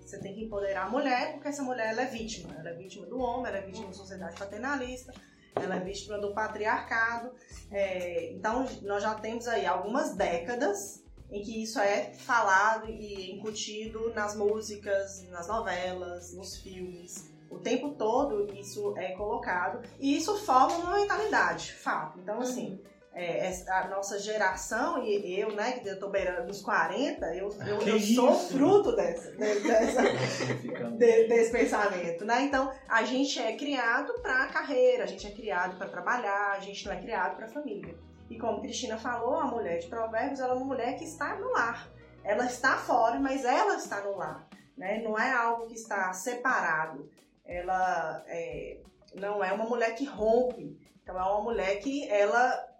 Você 0.00 0.18
tem 0.18 0.34
que 0.34 0.44
empoderar 0.44 0.86
a 0.86 0.90
mulher 0.90 1.34
porque 1.34 1.48
essa 1.48 1.62
mulher 1.62 1.92
ela 1.92 2.02
é 2.02 2.06
vítima. 2.06 2.54
Ela 2.58 2.70
é 2.70 2.74
vítima 2.74 3.06
do 3.06 3.18
homem, 3.18 3.46
ela 3.46 3.58
é 3.58 3.62
vítima 3.62 3.86
da 3.86 3.92
sociedade 3.92 4.36
paternalista, 4.36 5.14
ela 5.54 5.76
é 5.76 5.80
vítima 5.80 6.18
do 6.18 6.34
patriarcado. 6.34 7.32
É, 7.70 8.32
então, 8.32 8.66
nós 8.82 9.02
já 9.02 9.14
temos 9.14 9.46
aí 9.46 9.64
algumas 9.64 10.14
décadas 10.16 11.04
em 11.30 11.42
que 11.42 11.62
isso 11.62 11.78
é 11.78 12.12
falado 12.12 12.90
e 12.90 13.32
incutido 13.32 14.12
nas 14.12 14.36
músicas, 14.36 15.22
nas 15.30 15.46
novelas, 15.46 16.34
nos 16.34 16.56
filmes. 16.56 17.32
O 17.48 17.58
tempo 17.58 17.90
todo 17.90 18.52
isso 18.54 18.96
é 18.98 19.12
colocado 19.12 19.80
e 20.00 20.16
isso 20.16 20.36
forma 20.44 20.76
uma 20.78 20.96
mentalidade, 20.96 21.72
fato. 21.72 22.18
Então, 22.18 22.40
assim, 22.40 22.80
é, 23.18 23.50
a 23.68 23.88
nossa 23.88 24.18
geração 24.18 25.02
e 25.02 25.40
eu, 25.40 25.50
né, 25.54 25.72
que 25.72 25.88
eu 25.88 25.98
tô 25.98 26.10
beirando 26.10 26.46
dos 26.48 26.60
40, 26.60 27.24
eu, 27.34 27.48
eu, 27.66 27.78
Que 27.78 27.88
eu 27.88 27.98
sou 28.00 28.34
fruto 28.34 28.94
dessa, 28.94 29.30
de- 29.32 29.60
dessa, 29.60 30.02
de- 30.92 31.26
desse 31.26 31.50
pensamento, 31.50 32.26
né? 32.26 32.42
Então, 32.42 32.70
a 32.86 33.04
gente 33.04 33.40
é 33.40 33.56
criado 33.56 34.12
para 34.20 34.46
carreira, 34.48 35.04
a 35.04 35.06
gente 35.06 35.26
é 35.26 35.30
criado 35.30 35.78
para 35.78 35.88
trabalhar, 35.88 36.52
a 36.52 36.60
gente 36.60 36.84
não 36.84 36.92
é 36.92 37.00
criado 37.00 37.36
para 37.36 37.48
família. 37.48 37.96
E 38.28 38.38
como 38.38 38.60
Cristina 38.60 38.98
falou, 38.98 39.36
a 39.40 39.46
mulher 39.46 39.78
de 39.78 39.86
Provérbios, 39.86 40.38
ela 40.40 40.52
é 40.52 40.56
uma 40.56 40.66
mulher 40.66 40.96
que 40.98 41.04
está 41.04 41.36
no 41.36 41.50
lar. 41.52 41.88
Ela 42.22 42.44
está 42.44 42.76
fora, 42.76 43.18
mas 43.18 43.44
ela 43.44 43.76
está 43.76 44.02
no 44.02 44.16
lar, 44.16 44.46
né? 44.76 45.00
Não 45.02 45.18
é 45.18 45.32
algo 45.32 45.68
que 45.68 45.74
está 45.74 46.12
separado. 46.12 47.08
Ela 47.46 48.22
é, 48.26 48.80
não 49.14 49.42
é 49.42 49.52
uma 49.52 49.64
mulher 49.64 49.94
que 49.94 50.04
rompe. 50.04 50.76
Então, 51.02 51.16
é 51.16 51.22
uma 51.22 51.40
mulher 51.40 51.78
que 51.78 52.06
ela 52.10 52.75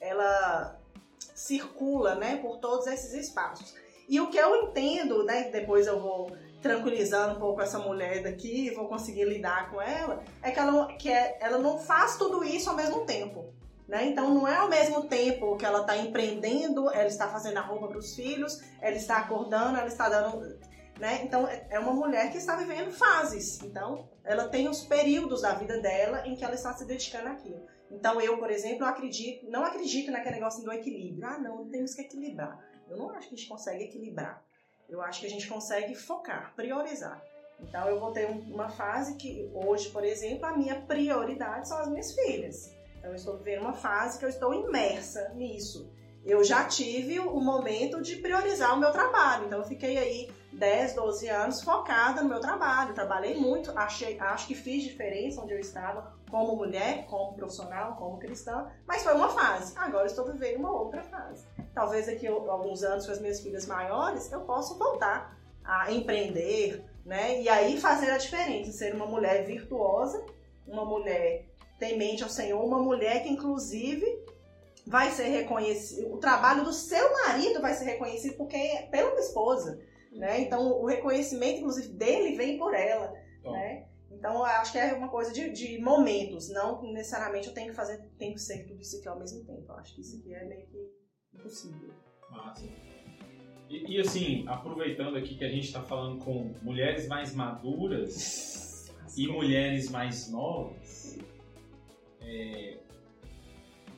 ela 0.00 0.78
circula, 1.34 2.14
né, 2.14 2.36
por 2.36 2.58
todos 2.58 2.86
esses 2.86 3.12
espaços. 3.14 3.74
E 4.08 4.20
o 4.20 4.28
que 4.28 4.36
eu 4.36 4.56
entendo, 4.64 5.24
né, 5.24 5.50
depois 5.50 5.86
eu 5.86 6.00
vou 6.00 6.30
tranquilizando 6.60 7.36
um 7.36 7.40
pouco 7.40 7.62
essa 7.62 7.78
mulher 7.78 8.22
daqui, 8.22 8.70
vou 8.74 8.86
conseguir 8.88 9.24
lidar 9.24 9.70
com 9.70 9.80
ela, 9.80 10.22
é 10.42 10.50
que 10.50 10.58
ela, 10.58 10.72
não- 10.72 10.96
que 10.98 11.10
é- 11.10 11.38
ela 11.40 11.58
não 11.58 11.78
faz 11.78 12.16
tudo 12.18 12.44
isso 12.44 12.68
ao 12.68 12.76
mesmo 12.76 13.06
tempo. 13.06 13.52
Né? 13.88 14.06
Então 14.06 14.32
não 14.32 14.46
é 14.46 14.54
ao 14.56 14.68
mesmo 14.68 15.08
tempo 15.08 15.56
que 15.56 15.64
ela 15.66 15.80
está 15.80 15.96
empreendendo, 15.96 16.88
ela 16.90 17.08
está 17.08 17.26
fazendo 17.28 17.58
a 17.58 17.60
roupa 17.62 17.88
para 17.88 17.98
os 17.98 18.14
filhos, 18.14 18.60
ela 18.80 18.94
está 18.94 19.16
acordando, 19.18 19.78
ela 19.78 19.88
está 19.88 20.08
dando. 20.08 20.58
Né? 20.98 21.22
Então 21.24 21.48
é 21.48 21.66
é 21.70 21.78
uma 21.80 21.92
mulher 21.92 22.30
que 22.30 22.38
está 22.38 22.54
vivendo 22.54 22.92
fases. 22.92 23.60
Então 23.62 24.08
ela 24.22 24.46
tem 24.48 24.68
os 24.68 24.84
períodos 24.84 25.42
da 25.42 25.54
vida 25.54 25.80
dela 25.80 26.24
em 26.24 26.36
que 26.36 26.44
ela 26.44 26.54
está 26.54 26.72
se 26.72 26.84
dedicando 26.84 27.30
àquilo. 27.30 27.66
Então 27.90 28.20
eu, 28.20 28.38
por 28.38 28.50
exemplo, 28.50 28.84
acredito, 28.86 29.50
não 29.50 29.64
acredito 29.64 30.10
naquele 30.10 30.36
negócio 30.36 30.62
do 30.64 30.72
equilíbrio. 30.72 31.26
Ah, 31.26 31.38
não, 31.38 31.68
temos 31.68 31.94
que 31.94 32.02
equilibrar. 32.02 32.58
Eu 32.88 32.96
não 32.96 33.10
acho 33.10 33.28
que 33.28 33.34
a 33.34 33.38
gente 33.38 33.48
consegue 33.48 33.84
equilibrar. 33.84 34.42
Eu 34.88 35.00
acho 35.02 35.20
que 35.20 35.26
a 35.26 35.30
gente 35.30 35.46
consegue 35.48 35.94
focar, 35.94 36.52
priorizar. 36.54 37.22
Então 37.60 37.88
eu 37.88 38.00
vou 38.00 38.12
ter 38.12 38.28
um- 38.28 38.54
uma 38.54 38.68
fase 38.68 39.16
que 39.16 39.50
hoje, 39.54 39.90
por 39.90 40.04
exemplo, 40.04 40.46
a 40.46 40.56
minha 40.56 40.80
prioridade 40.82 41.68
são 41.68 41.78
as 41.78 41.88
minhas 41.88 42.12
filhas. 42.14 42.74
Então 42.98 43.10
eu 43.10 43.16
estou 43.16 43.36
vivendo 43.36 43.60
uma 43.62 43.72
fase 43.74 44.18
que 44.18 44.24
eu 44.24 44.28
estou 44.28 44.52
imersa 44.54 45.28
nisso. 45.34 45.90
Eu 46.24 46.44
já 46.44 46.64
tive 46.66 47.18
o 47.18 47.40
momento 47.40 48.02
de 48.02 48.16
priorizar 48.16 48.74
o 48.74 48.78
meu 48.78 48.92
trabalho. 48.92 49.46
Então 49.46 49.58
eu 49.60 49.64
fiquei 49.64 49.96
aí 49.96 50.30
10, 50.52 50.94
12 50.94 51.28
anos 51.28 51.62
focada 51.62 52.22
no 52.22 52.28
meu 52.28 52.40
trabalho. 52.40 52.92
Trabalhei 52.94 53.34
muito, 53.36 53.70
achei, 53.78 54.18
acho 54.18 54.46
que 54.46 54.54
fiz 54.54 54.82
diferença 54.82 55.40
onde 55.40 55.52
eu 55.54 55.58
estava 55.58 56.14
como 56.30 56.56
mulher, 56.56 57.06
como 57.06 57.34
profissional, 57.34 57.96
como 57.96 58.18
cristã, 58.18 58.70
mas 58.86 59.02
foi 59.02 59.14
uma 59.14 59.28
fase. 59.28 59.74
Agora 59.76 60.06
estou 60.06 60.24
vivendo 60.26 60.58
uma 60.58 60.72
outra 60.72 61.02
fase. 61.02 61.46
Talvez 61.74 62.06
daqui 62.06 62.26
a 62.26 62.32
alguns 62.32 62.82
anos 62.82 63.06
com 63.06 63.12
as 63.12 63.20
minhas 63.20 63.40
filhas 63.40 63.66
maiores 63.66 64.30
eu 64.32 64.40
possa 64.42 64.74
voltar 64.74 65.36
a 65.64 65.92
empreender, 65.92 66.84
né? 67.04 67.40
E 67.40 67.48
aí 67.48 67.80
fazer 67.80 68.10
a 68.10 68.18
diferença, 68.18 68.72
ser 68.72 68.94
uma 68.94 69.06
mulher 69.06 69.44
virtuosa, 69.44 70.24
uma 70.66 70.84
mulher 70.84 71.46
temente 71.78 72.22
ao 72.22 72.28
Senhor, 72.28 72.62
uma 72.62 72.78
mulher 72.78 73.22
que 73.22 73.28
inclusive 73.28 74.04
vai 74.86 75.10
ser 75.10 75.24
reconhecido, 75.24 76.12
o 76.12 76.18
trabalho 76.18 76.64
do 76.64 76.72
seu 76.72 77.12
marido 77.12 77.60
vai 77.60 77.74
ser 77.74 77.84
reconhecido 77.84 78.36
porque 78.36 78.56
é 78.56 78.82
pela 78.82 79.18
esposa, 79.18 79.78
né? 80.12 80.40
Então 80.40 80.80
o 80.80 80.86
reconhecimento 80.86 81.58
inclusive 81.58 81.88
dele 81.88 82.36
vem 82.36 82.58
por 82.58 82.74
ela, 82.74 83.12
né? 83.44 83.86
Então 84.20 84.34
eu 84.34 84.44
acho 84.44 84.72
que 84.72 84.78
é 84.78 84.92
uma 84.92 85.08
coisa 85.08 85.32
de, 85.32 85.50
de 85.50 85.80
momentos, 85.80 86.50
não 86.50 86.82
necessariamente 86.92 87.48
eu 87.48 87.54
tenho 87.54 87.70
que 87.70 87.74
fazer, 87.74 87.98
tenho 88.18 88.34
que 88.34 88.40
ser 88.40 88.66
tudo 88.66 88.78
isso 88.78 88.98
aqui 88.98 89.08
ao 89.08 89.18
mesmo 89.18 89.42
tempo. 89.46 89.64
Eu 89.66 89.76
acho 89.76 89.94
que 89.94 90.02
isso 90.02 90.18
aqui 90.18 90.34
é 90.34 90.44
meio 90.44 90.66
que 90.66 90.92
impossível. 91.34 91.88
Massa. 92.30 92.68
E, 93.70 93.96
e, 93.96 94.00
assim, 94.00 94.44
aproveitando 94.46 95.16
aqui 95.16 95.36
que 95.36 95.44
a 95.44 95.48
gente 95.48 95.64
está 95.64 95.80
falando 95.80 96.22
com 96.22 96.52
mulheres 96.60 97.08
mais 97.08 97.34
maduras 97.34 98.92
e 99.16 99.26
mulheres 99.26 99.88
mais 99.88 100.30
novas, 100.30 101.18
é, 102.20 102.76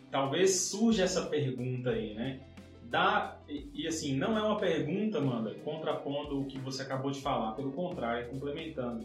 talvez 0.08 0.54
surja 0.54 1.02
essa 1.02 1.26
pergunta 1.26 1.90
aí, 1.90 2.14
né? 2.14 2.40
Dá, 2.84 3.40
e, 3.48 3.70
e, 3.74 3.88
assim, 3.88 4.14
não 4.14 4.38
é 4.38 4.42
uma 4.42 4.58
pergunta, 4.58 5.18
Amanda, 5.18 5.52
contrapondo 5.64 6.42
o 6.42 6.46
que 6.46 6.60
você 6.60 6.82
acabou 6.82 7.10
de 7.10 7.20
falar, 7.20 7.52
pelo 7.52 7.72
contrário, 7.72 8.28
complementando. 8.28 9.04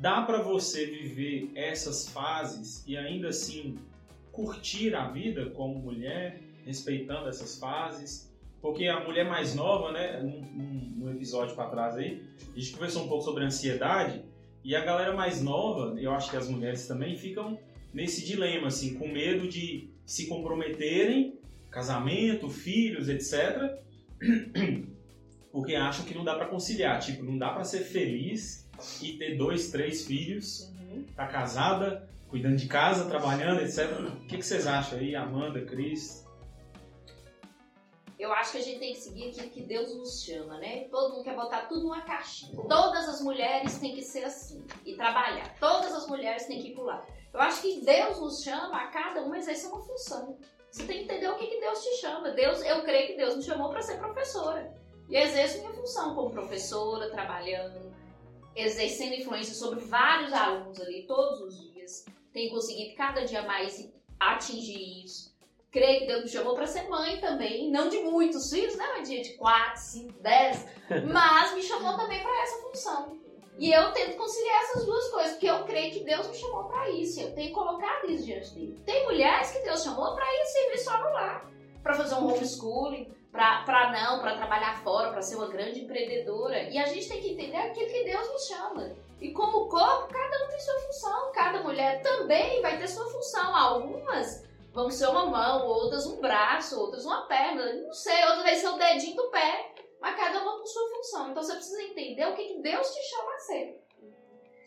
Dá 0.00 0.22
para 0.22 0.40
você 0.40 0.86
viver 0.86 1.50
essas 1.54 2.08
fases 2.08 2.82
e 2.86 2.96
ainda 2.96 3.28
assim 3.28 3.76
curtir 4.32 4.94
a 4.94 5.06
vida 5.10 5.50
como 5.50 5.78
mulher, 5.78 6.40
respeitando 6.64 7.28
essas 7.28 7.58
fases? 7.58 8.32
Porque 8.62 8.86
a 8.86 9.04
mulher 9.04 9.28
mais 9.28 9.54
nova, 9.54 9.92
né, 9.92 10.22
num 10.22 11.10
episódio 11.10 11.54
para 11.54 11.68
trás 11.68 11.96
aí, 11.96 12.24
a 12.54 12.58
gente 12.58 12.72
conversou 12.72 13.04
um 13.04 13.08
pouco 13.08 13.24
sobre 13.24 13.44
ansiedade 13.44 14.24
e 14.64 14.74
a 14.74 14.82
galera 14.82 15.14
mais 15.14 15.42
nova, 15.42 16.00
eu 16.00 16.12
acho 16.12 16.30
que 16.30 16.36
as 16.36 16.48
mulheres 16.48 16.86
também 16.86 17.14
ficam 17.14 17.58
nesse 17.92 18.24
dilema, 18.24 18.68
assim, 18.68 18.94
com 18.94 19.06
medo 19.06 19.48
de 19.48 19.90
se 20.06 20.28
comprometerem, 20.28 21.38
casamento, 21.70 22.48
filhos, 22.48 23.10
etc. 23.10 23.78
Porque 25.52 25.74
acham 25.74 26.06
que 26.06 26.14
não 26.14 26.24
dá 26.24 26.36
para 26.36 26.46
conciliar, 26.46 27.00
tipo, 27.00 27.22
não 27.22 27.36
dá 27.36 27.50
para 27.50 27.64
ser 27.64 27.80
feliz 27.80 28.59
e 29.02 29.16
ter 29.18 29.36
dois, 29.36 29.70
três 29.70 30.04
filhos, 30.04 30.72
tá 31.14 31.26
casada, 31.26 32.08
cuidando 32.28 32.56
de 32.56 32.66
casa, 32.66 33.08
trabalhando, 33.08 33.60
etc. 33.60 33.90
O 34.00 34.26
que, 34.26 34.38
que 34.38 34.42
vocês 34.42 34.66
acham 34.66 34.98
aí, 34.98 35.14
Amanda, 35.14 35.60
Cris? 35.62 36.24
Eu 38.18 38.32
acho 38.34 38.52
que 38.52 38.58
a 38.58 38.62
gente 38.62 38.78
tem 38.78 38.92
que 38.92 39.00
seguir 39.00 39.30
aquilo 39.30 39.50
que 39.50 39.62
Deus 39.62 39.96
nos 39.96 40.22
chama, 40.22 40.58
né? 40.58 40.84
Todo 40.90 41.14
mundo 41.14 41.24
quer 41.24 41.34
botar 41.34 41.62
tudo 41.62 41.84
numa 41.84 42.02
caixinha. 42.02 42.54
Todas 42.68 43.08
as 43.08 43.22
mulheres 43.22 43.78
têm 43.78 43.94
que 43.94 44.02
ser 44.02 44.24
assim 44.24 44.62
e 44.84 44.94
trabalhar. 44.94 45.54
Todas 45.58 45.94
as 45.94 46.06
mulheres 46.06 46.44
têm 46.46 46.60
que 46.60 46.68
ir 46.68 46.74
pular. 46.74 47.02
Eu 47.32 47.40
acho 47.40 47.62
que 47.62 47.80
Deus 47.80 48.20
nos 48.20 48.42
chama 48.42 48.76
a 48.76 48.88
cada 48.88 49.22
uma 49.22 49.38
exercer 49.38 49.70
uma 49.70 49.80
função. 49.80 50.36
Você 50.70 50.84
tem 50.84 50.98
que 50.98 51.04
entender 51.04 51.28
o 51.28 51.36
que, 51.36 51.46
que 51.46 51.60
Deus 51.60 51.82
te 51.82 51.96
chama. 51.96 52.30
Deus, 52.30 52.62
eu 52.62 52.82
creio 52.82 53.06
que 53.08 53.16
Deus 53.16 53.36
me 53.36 53.42
chamou 53.42 53.70
para 53.70 53.80
ser 53.80 53.98
professora. 53.98 54.70
E 55.08 55.16
exerço 55.16 55.58
minha 55.58 55.72
função 55.72 56.14
como 56.14 56.30
professora, 56.30 57.10
trabalhando, 57.10 57.89
exercendo 58.54 59.14
influência 59.14 59.54
sobre 59.54 59.80
vários 59.80 60.32
alunos 60.32 60.80
ali 60.80 61.06
todos 61.06 61.40
os 61.40 61.72
dias. 61.72 62.04
Tenho 62.32 62.50
conseguido 62.50 62.94
cada 62.96 63.24
dia 63.24 63.42
mais 63.42 63.90
atingir 64.18 65.04
isso. 65.04 65.30
Creio 65.70 66.00
que 66.00 66.06
Deus 66.06 66.24
me 66.24 66.28
chamou 66.28 66.54
para 66.54 66.66
ser 66.66 66.88
mãe 66.88 67.20
também, 67.20 67.70
não 67.70 67.88
de 67.88 67.98
muitos 67.98 68.50
filhos, 68.50 68.76
né? 68.76 69.02
De 69.02 69.34
4, 69.34 69.80
5, 69.80 70.20
10, 70.20 70.66
mas 71.12 71.54
me 71.54 71.62
chamou 71.62 71.96
também 71.96 72.20
para 72.20 72.42
essa 72.42 72.62
função. 72.62 73.20
E 73.56 73.70
eu 73.70 73.92
tento 73.92 74.16
conciliar 74.16 74.62
essas 74.62 74.86
duas 74.86 75.08
coisas, 75.10 75.32
porque 75.32 75.46
eu 75.46 75.64
creio 75.64 75.92
que 75.92 76.02
Deus 76.02 76.26
me 76.26 76.34
chamou 76.34 76.64
para 76.64 76.90
isso. 76.90 77.20
Eu 77.20 77.34
tenho 77.34 77.52
colocado 77.52 78.10
isso 78.10 78.24
diante 78.24 78.54
dele. 78.54 78.82
Tem 78.86 79.04
mulheres 79.04 79.50
que 79.50 79.60
Deus 79.60 79.82
chamou 79.82 80.14
para 80.14 80.24
ir 80.24 80.46
servir 80.46 80.78
só 80.78 80.98
no 80.98 81.12
lar, 81.12 81.50
para 81.82 81.94
fazer 81.94 82.14
um 82.14 82.26
homeschooling, 82.26 83.12
para 83.32 83.92
não, 83.92 84.20
para 84.20 84.36
trabalhar 84.36 84.82
fora, 84.82 85.10
para 85.10 85.22
ser 85.22 85.36
uma 85.36 85.48
grande 85.48 85.80
empreendedora. 85.80 86.62
E 86.64 86.78
a 86.78 86.86
gente 86.86 87.08
tem 87.08 87.20
que 87.20 87.32
entender 87.32 87.56
aquilo 87.56 87.90
que 87.90 88.04
Deus 88.04 88.28
nos 88.28 88.46
chama. 88.46 88.92
E 89.20 89.32
como 89.32 89.68
corpo, 89.68 90.12
cada 90.12 90.44
um 90.44 90.48
tem 90.48 90.60
sua 90.60 90.80
função. 90.80 91.32
Cada 91.32 91.62
mulher 91.62 92.02
também 92.02 92.60
vai 92.60 92.78
ter 92.78 92.88
sua 92.88 93.08
função. 93.10 93.54
Algumas 93.54 94.44
vão 94.72 94.90
ser 94.90 95.08
uma 95.08 95.26
mão, 95.26 95.66
outras 95.66 96.06
um 96.06 96.20
braço, 96.20 96.78
outras 96.80 97.04
uma 97.04 97.26
perna, 97.26 97.72
não 97.74 97.92
sei, 97.92 98.22
outras 98.24 98.42
vai 98.42 98.54
ser 98.54 98.68
o 98.68 98.78
dedinho 98.78 99.16
do 99.16 99.30
pé, 99.30 99.74
mas 100.00 100.16
cada 100.16 100.40
uma 100.42 100.58
com 100.58 100.66
sua 100.66 100.88
função. 100.90 101.30
Então 101.30 101.42
você 101.42 101.54
precisa 101.54 101.82
entender 101.82 102.26
o 102.26 102.34
que, 102.34 102.44
que 102.44 102.62
Deus 102.62 102.88
te 102.94 103.02
chama 103.02 103.34
a 103.34 103.38
ser. 103.38 103.84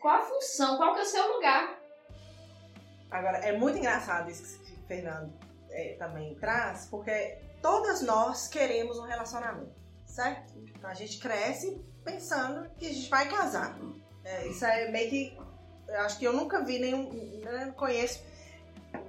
Qual 0.01 0.15
a 0.15 0.21
função, 0.21 0.77
qual 0.77 0.93
que 0.93 0.99
é 0.99 1.03
o 1.03 1.05
seu 1.05 1.33
lugar. 1.33 1.79
Agora, 3.09 3.37
é 3.37 3.57
muito 3.57 3.77
engraçado 3.77 4.29
isso 4.29 4.59
que 4.63 4.75
Fernando 4.87 5.31
é, 5.69 5.95
também 5.97 6.35
traz, 6.35 6.87
porque 6.87 7.37
todas 7.63 8.01
nós 8.01 8.47
queremos 8.47 8.99
um 8.99 9.03
relacionamento, 9.03 9.73
certo? 10.05 10.53
Então, 10.75 10.89
a 10.89 10.93
gente 10.93 11.17
cresce 11.17 11.81
pensando 12.03 12.69
que 12.77 12.85
a 12.85 12.93
gente 12.93 13.09
vai 13.09 13.27
casar. 13.27 13.79
É, 14.23 14.47
isso 14.47 14.63
é 14.65 14.91
meio 14.91 15.09
que 15.09 15.37
eu 15.87 15.99
acho 16.01 16.19
que 16.19 16.25
eu 16.25 16.33
nunca 16.33 16.63
vi 16.63 16.79
nenhum, 16.79 17.11
né, 17.43 17.65
não 17.65 17.73
conheço 17.73 18.21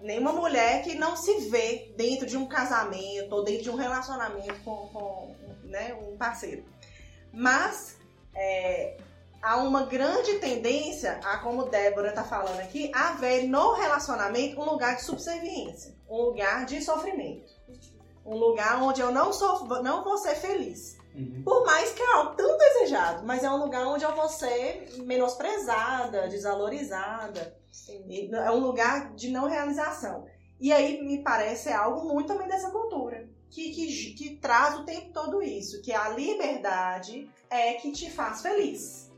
nenhuma 0.03 0.33
mulher 0.33 0.83
que 0.83 0.95
não 0.95 1.17
se 1.17 1.49
vê 1.49 1.93
dentro 1.97 2.27
de 2.27 2.37
um 2.37 2.47
casamento 2.47 3.33
ou 3.35 3.45
dentro 3.45 3.65
de 3.65 3.71
um 3.71 3.77
relacionamento 3.77 4.55
com, 4.65 4.89
com 4.89 5.37
né, 5.65 5.95
um 5.95 6.17
parceiro. 6.17 6.65
Mas 7.33 7.97
é, 8.35 8.97
há 9.43 9.57
uma 9.57 9.85
grande 9.85 10.39
tendência, 10.39 11.21
a 11.25 11.39
como 11.39 11.65
Débora 11.65 12.11
está 12.11 12.25
falando 12.25 12.61
aqui, 12.61 12.91
a 12.95 13.13
ver 13.13 13.47
no 13.47 13.73
relacionamento 13.73 14.61
um 14.61 14.65
lugar 14.65 14.97
de 14.97 15.05
subserviência, 15.05 15.95
um 16.09 16.17
lugar 16.23 16.67
de 16.67 16.83
sofrimento, 16.83 17.54
um 18.25 18.37
lugar 18.37 18.83
onde 18.83 19.01
eu 19.01 19.13
não, 19.13 19.33
sou, 19.33 19.67
não 19.83 20.03
vou 20.05 20.17
ser 20.19 20.35
feliz. 20.35 20.97
Uhum. 21.15 21.43
Por 21.45 21.65
mais 21.65 21.93
que 21.93 22.03
é 22.03 22.13
algo 22.15 22.35
tão 22.35 22.59
desejado, 22.59 23.25
mas 23.25 23.45
é 23.45 23.51
um 23.51 23.59
lugar 23.59 23.87
onde 23.87 24.05
eu 24.05 24.15
vou 24.17 24.29
ser 24.29 24.93
menosprezada, 24.99 26.29
desvalorizada. 26.29 27.57
Sim. 27.71 28.31
É 28.35 28.51
um 28.51 28.61
lugar 28.61 29.15
de 29.15 29.31
não 29.31 29.49
realização. 29.49 30.27
E 30.61 30.73
aí 30.73 31.03
me 31.05 31.23
parece 31.23 31.69
é 31.69 31.75
algo 31.75 32.09
muito 32.13 32.29
também 32.29 32.49
dessa 32.49 32.71
cultura. 32.71 33.29
Que, 33.51 33.71
que, 33.71 34.15
que 34.15 34.37
traz 34.37 34.81
o 34.81 34.85
tempo 34.85 35.13
todo 35.13 35.41
isso, 35.41 35.81
que 35.83 35.93
a 35.93 36.09
liberdade 36.09 37.31
é 37.49 37.75
que 37.75 37.93
te 37.93 38.11
faz 38.11 38.43
feliz. 38.43 39.13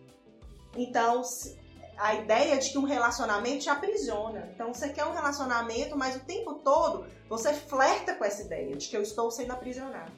Então, 0.76 1.25
se- 1.25 1.58
a 1.98 2.14
ideia 2.14 2.58
de 2.58 2.70
que 2.70 2.78
um 2.78 2.84
relacionamento 2.84 3.60
te 3.64 3.70
aprisiona. 3.70 4.50
Então, 4.54 4.72
você 4.72 4.88
quer 4.90 5.04
um 5.06 5.12
relacionamento, 5.12 5.96
mas 5.96 6.16
o 6.16 6.20
tempo 6.20 6.54
todo 6.56 7.06
você 7.28 7.52
flerta 7.52 8.14
com 8.14 8.24
essa 8.24 8.42
ideia 8.42 8.74
de 8.76 8.88
que 8.88 8.96
eu 8.96 9.02
estou 9.02 9.30
sendo 9.30 9.52
aprisionado. 9.52 10.12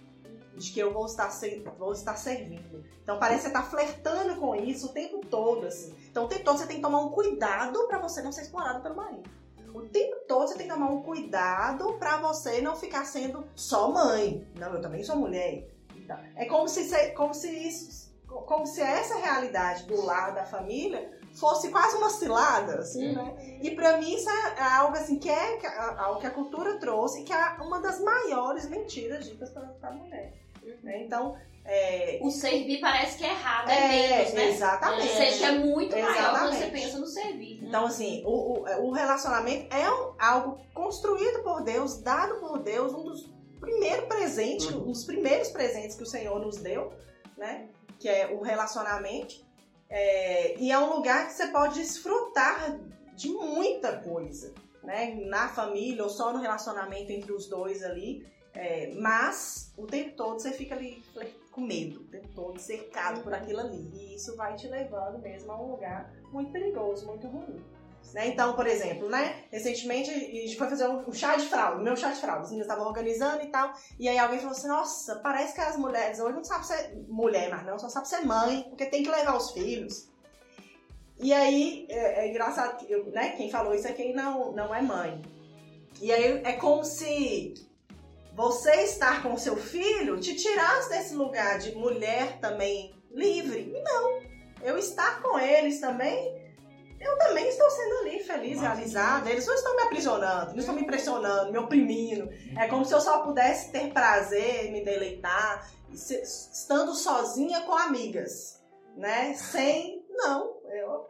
De 0.55 0.73
que 0.73 0.81
eu 0.81 0.93
vou 0.93 1.07
estar, 1.07 1.31
vou 1.79 1.93
estar 1.93 2.17
servindo. 2.17 2.85
Então, 3.03 3.19
parece 3.19 3.45
que 3.45 3.51
você 3.53 3.57
está 3.57 3.63
flertando 3.63 4.37
com 4.41 4.55
isso 4.57 4.87
o 4.87 4.93
tempo 4.93 5.25
todo, 5.25 5.67
assim. 5.67 5.95
Então, 6.11 6.25
o 6.25 6.29
tempo 6.29 6.45
todo 6.45 6.59
você 6.59 6.67
tem 6.67 6.77
que 6.77 6.83
tomar 6.83 7.01
um 7.01 7.11
cuidado 7.11 7.87
para 7.87 7.99
você 7.99 8.21
não 8.21 8.33
ser 8.33 8.43
explorado 8.43 8.81
pelo 8.83 8.97
marido. 8.97 9.31
O 9.73 9.83
tempo 9.83 10.17
todo 10.27 10.49
você 10.49 10.57
tem 10.57 10.67
que 10.67 10.73
tomar 10.75 10.91
um 10.91 11.03
cuidado 11.03 11.93
para 11.95 12.17
você 12.17 12.61
não 12.61 12.75
ficar 12.75 13.05
sendo 13.05 13.47
só 13.55 13.91
mãe. 13.93 14.47
Não, 14.59 14.75
eu 14.75 14.81
também 14.81 15.05
sou 15.05 15.15
mulher. 15.17 15.69
Então, 15.95 16.19
É 16.35 16.47
como 16.47 16.67
se, 16.69 16.85
se- 16.89 17.11
como 17.13 17.33
se 17.35 17.49
isso, 17.51 18.11
como 18.27 18.67
se 18.67 18.81
essa 18.81 19.17
realidade 19.17 19.85
do 19.85 20.03
lar 20.05 20.35
da 20.35 20.45
família 20.45 21.18
fosse 21.35 21.71
quase 21.71 21.97
uma 21.97 22.11
cilada, 22.11 22.79
assim, 22.81 23.13
né? 23.15 23.59
E 23.63 23.71
pra 23.73 23.99
mim 23.99 24.15
isso 24.15 24.29
é 24.29 24.55
é 24.59 24.63
algo 24.63 24.97
assim 24.97 25.19
que 25.19 25.29
é 25.31 25.57
que 25.57 25.67
é 25.67 25.79
algo 25.99 26.21
que 26.21 26.27
a 26.27 26.31
cultura 26.31 26.79
trouxe 26.79 27.21
e 27.21 27.25
que 27.25 27.33
é 27.33 27.57
uma 27.61 27.81
das 27.81 28.01
maiores 28.01 28.69
mentiras 28.69 29.25
ditas 29.27 29.51
para 29.51 29.69
a 29.83 29.91
mulher. 29.93 30.33
né? 30.83 31.03
Então, 31.05 31.37
é, 31.65 32.19
O 32.23 32.31
servir 32.31 32.81
parece 32.81 33.19
que 33.19 33.25
é 33.25 33.31
errado, 33.31 33.69
é, 33.69 33.75
é, 33.75 34.17
menos, 34.19 34.33
né? 34.35 34.49
exatamente. 34.51 35.03
Ou 35.09 35.15
seja, 35.17 35.47
é 35.47 35.59
muito 35.59 35.93
maior 35.97 36.07
quando 36.15 36.19
Exatamente. 36.19 36.57
você 36.59 36.67
pensa 36.71 36.99
no 36.99 37.07
servir. 37.07 37.65
Então, 37.65 37.85
assim, 37.87 38.23
o, 38.25 38.31
o, 38.65 38.87
o 38.89 38.91
relacionamento 38.93 39.75
é 39.75 39.91
um- 39.91 40.13
algo 40.19 40.59
construído 40.75 41.43
por 41.43 41.63
Deus, 41.63 42.01
dado 42.01 42.37
por 42.37 42.59
Deus, 42.61 42.93
um 42.95 43.03
dos 43.05 43.31
primeiros 43.61 44.07
presentes, 44.07 44.67
Uhum. 44.71 44.89
um 44.89 44.93
dos 44.93 45.05
primeiros 45.05 45.49
presentes 45.49 45.95
que 45.97 46.03
o 46.03 46.07
Senhor 46.07 46.39
nos 46.41 46.57
deu, 46.57 46.91
né? 47.37 47.69
Que 47.99 48.09
é 48.09 48.29
o 48.33 48.41
relacionamento. 48.43 49.35
É, 49.91 50.59
e 50.59 50.71
é 50.71 50.79
um 50.79 50.95
lugar 50.97 51.27
que 51.27 51.33
você 51.33 51.49
pode 51.49 51.75
desfrutar 51.75 52.79
de 53.15 53.29
muita 53.31 53.99
coisa, 53.99 54.53
né? 54.83 55.15
Na 55.27 55.49
família 55.49 56.03
ou 56.03 56.11
só 56.11 56.33
no 56.33 56.41
relacionamento 56.41 57.11
entre 57.11 57.33
os 57.33 57.47
dois 57.49 57.83
ali. 57.83 58.27
É, 58.55 58.93
mas 58.95 59.73
o 59.77 59.87
tempo 59.87 60.17
todo 60.17 60.41
você 60.41 60.51
fica 60.51 60.75
ali 60.75 61.03
com 61.53 61.61
medo, 61.61 62.01
o 62.01 62.05
tempo 62.05 62.29
todo 62.35 62.59
cercado 62.59 63.23
por 63.23 63.33
aquilo 63.33 63.61
ali. 63.61 63.91
E 63.95 64.15
isso 64.15 64.37
vai 64.37 64.55
te 64.57 64.67
levando 64.67 65.19
mesmo 65.21 65.53
a 65.53 65.61
um 65.61 65.71
lugar 65.71 66.13
muito 66.33 66.51
perigoso, 66.51 67.07
muito 67.07 67.27
ruim. 67.29 67.65
Né? 68.13 68.29
Então, 68.29 68.55
por 68.55 68.67
exemplo, 68.67 69.09
né? 69.09 69.45
Recentemente 69.51 70.11
a 70.11 70.15
gente 70.15 70.57
foi 70.57 70.69
fazer 70.69 70.89
um 70.89 71.13
chá 71.13 71.37
de 71.37 71.47
fralda, 71.47 71.83
meu 71.83 71.97
chá 71.97 72.11
de 72.11 72.21
fralda, 72.21 72.43
as 72.43 72.51
meninas 72.51 72.67
estavam 72.67 72.87
organizando 72.87 73.43
e 73.43 73.49
tal. 73.49 73.73
E 73.99 74.09
aí 74.09 74.19
alguém 74.19 74.39
falou 74.39 74.53
assim: 74.53 74.69
Nossa, 74.69 75.17
parece 75.17 75.55
que 75.55 75.61
as 75.61 75.77
mulheres 75.77 76.19
hoje 76.19 76.35
não 76.35 76.45
sabem 76.45 76.65
ser 76.65 76.97
mulher, 77.09 77.51
mas 77.51 77.67
não, 77.67 77.79
só 77.79 77.89
sabem 77.89 78.09
ser 78.09 78.21
mãe, 78.23 78.65
porque 78.69 78.87
tem 78.87 79.03
que 79.03 79.11
levar 79.11 79.37
os 79.37 79.51
filhos. 79.51 80.09
E 81.21 81.33
aí 81.33 81.87
é, 81.91 82.25
é 82.25 82.31
engraçado 82.31 82.87
eu, 82.89 83.11
né? 83.11 83.31
Quem 83.31 83.51
falou 83.51 83.75
isso 83.75 83.89
é 83.89 83.93
quem 83.93 84.15
não, 84.15 84.53
não 84.53 84.75
é 84.75 84.81
mãe. 84.81 85.21
E 86.01 86.13
aí 86.13 86.41
é 86.45 86.53
como 86.53 86.85
se 86.85 87.55
você 88.35 88.83
estar 88.83 89.23
com 89.23 89.37
seu 89.37 89.57
filho 89.57 90.21
te 90.21 90.35
tirasse 90.37 90.89
desse 90.89 91.15
lugar 91.15 91.59
de 91.59 91.75
mulher 91.75 92.39
também 92.39 92.95
livre. 93.11 93.73
E 93.75 93.83
não. 93.83 94.23
Eu 94.63 94.79
estar 94.79 95.21
com 95.21 95.39
eles 95.39 95.81
também 95.81 96.38
eu 97.01 97.19
também 97.19 97.49
estou 97.49 97.71
sendo 97.71 97.99
ali 97.99 98.21
feliz, 98.23 98.61
realizada. 98.61 99.31
Eles 99.31 99.47
não 99.47 99.55
estão 99.55 99.77
me 99.77 99.83
aprisionando, 99.83 100.53
não 100.53 100.59
estão 100.59 100.75
me 100.75 100.85
pressionando, 100.85 101.53
me 101.53 101.59
oprimindo. 101.59 102.29
É 102.57 102.67
como 102.69 102.85
se 102.85 102.93
eu 102.95 103.01
só 103.01 103.23
pudesse 103.25 103.71
ter 103.73 103.93
prazer, 103.93 104.71
me 104.73 104.85
deleitar, 104.85 105.71
se- 105.93 106.21
estando 106.23 106.95
sozinha 106.95 107.63
com 107.63 107.75
amigas, 107.75 108.63
né? 108.97 109.33
Sem, 109.35 110.05
não, 110.11 110.57
eu, 110.71 111.07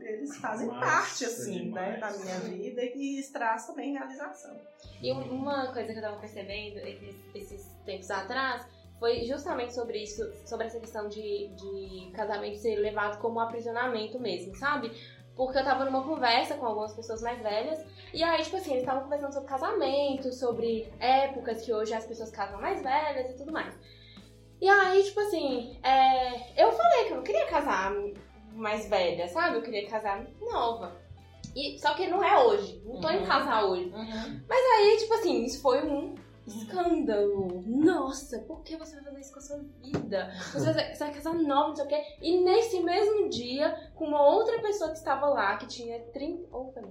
eles 0.00 0.36
fazem 0.36 0.68
parte, 0.68 1.24
assim, 1.24 1.70
né, 1.70 1.96
da 1.96 2.10
minha 2.10 2.38
vida 2.40 2.82
e 2.82 3.18
isso 3.18 3.32
traz 3.32 3.66
também 3.66 3.92
realização. 3.92 4.60
E 5.02 5.12
um- 5.12 5.30
uma 5.34 5.72
coisa 5.72 5.92
que 5.92 5.98
eu 5.98 6.02
tava 6.02 6.18
percebendo 6.20 6.78
esses, 6.78 7.16
esses 7.34 7.66
tempos 7.84 8.10
atrás 8.10 8.66
foi 9.00 9.24
justamente 9.24 9.74
sobre 9.74 10.02
isso, 10.04 10.22
sobre 10.46 10.66
essa 10.66 10.78
questão 10.78 11.08
de, 11.08 11.48
de 11.48 12.12
casamento 12.14 12.56
ser 12.58 12.76
levado 12.76 13.20
como 13.20 13.36
um 13.36 13.40
aprisionamento 13.40 14.20
mesmo, 14.20 14.54
sabe? 14.54 14.92
Porque 15.36 15.58
eu 15.58 15.64
tava 15.64 15.84
numa 15.84 16.02
conversa 16.04 16.54
com 16.54 16.66
algumas 16.66 16.92
pessoas 16.94 17.20
mais 17.20 17.40
velhas, 17.42 17.84
e 18.12 18.22
aí, 18.22 18.42
tipo 18.42 18.56
assim, 18.56 18.70
eles 18.70 18.82
estavam 18.84 19.02
conversando 19.02 19.32
sobre 19.32 19.48
casamento, 19.48 20.32
sobre 20.32 20.88
épocas 21.00 21.62
que 21.62 21.72
hoje 21.72 21.92
as 21.92 22.06
pessoas 22.06 22.30
casam 22.30 22.60
mais 22.60 22.80
velhas 22.82 23.30
e 23.30 23.34
tudo 23.36 23.50
mais. 23.52 23.74
E 24.60 24.68
aí, 24.68 25.02
tipo 25.02 25.18
assim, 25.20 25.76
é, 25.82 26.62
eu 26.62 26.70
falei 26.72 27.04
que 27.06 27.10
eu 27.12 27.16
não 27.16 27.24
queria 27.24 27.46
casar 27.46 27.92
mais 28.52 28.88
velha, 28.88 29.26
sabe? 29.28 29.56
Eu 29.56 29.62
queria 29.62 29.88
casar 29.88 30.24
nova. 30.40 30.96
E, 31.54 31.78
só 31.80 31.94
que 31.94 32.06
não 32.06 32.22
é 32.22 32.38
hoje, 32.44 32.80
não 32.84 33.00
tô 33.00 33.08
em 33.10 33.18
Uhum. 33.18 33.26
casar 33.26 33.64
hoje. 33.64 33.92
Aí, 34.50 34.96
tipo 34.98 35.14
assim, 35.14 35.44
isso 35.44 35.60
foi 35.60 35.82
um 35.84 36.14
escândalo. 36.46 37.62
Nossa, 37.66 38.38
por 38.40 38.62
que 38.62 38.76
você 38.76 38.94
vai 38.96 39.04
fazer 39.04 39.20
isso 39.20 39.32
com 39.32 39.38
a 39.38 39.42
sua 39.42 39.58
vida? 39.82 40.32
Você 40.52 40.72
vai, 40.72 41.12
casar 41.12 41.34
nova, 41.34 41.68
não 41.68 41.76
sei 41.76 41.84
o 41.84 41.88
quê. 41.88 42.02
E 42.20 42.40
nesse 42.40 42.80
mesmo 42.80 43.28
dia, 43.28 43.90
com 43.94 44.06
uma 44.06 44.22
outra 44.22 44.60
pessoa 44.60 44.90
que 44.90 44.98
estava 44.98 45.26
lá, 45.28 45.56
que 45.56 45.66
tinha 45.66 46.00
30. 46.00 46.56
Opa, 46.56 46.82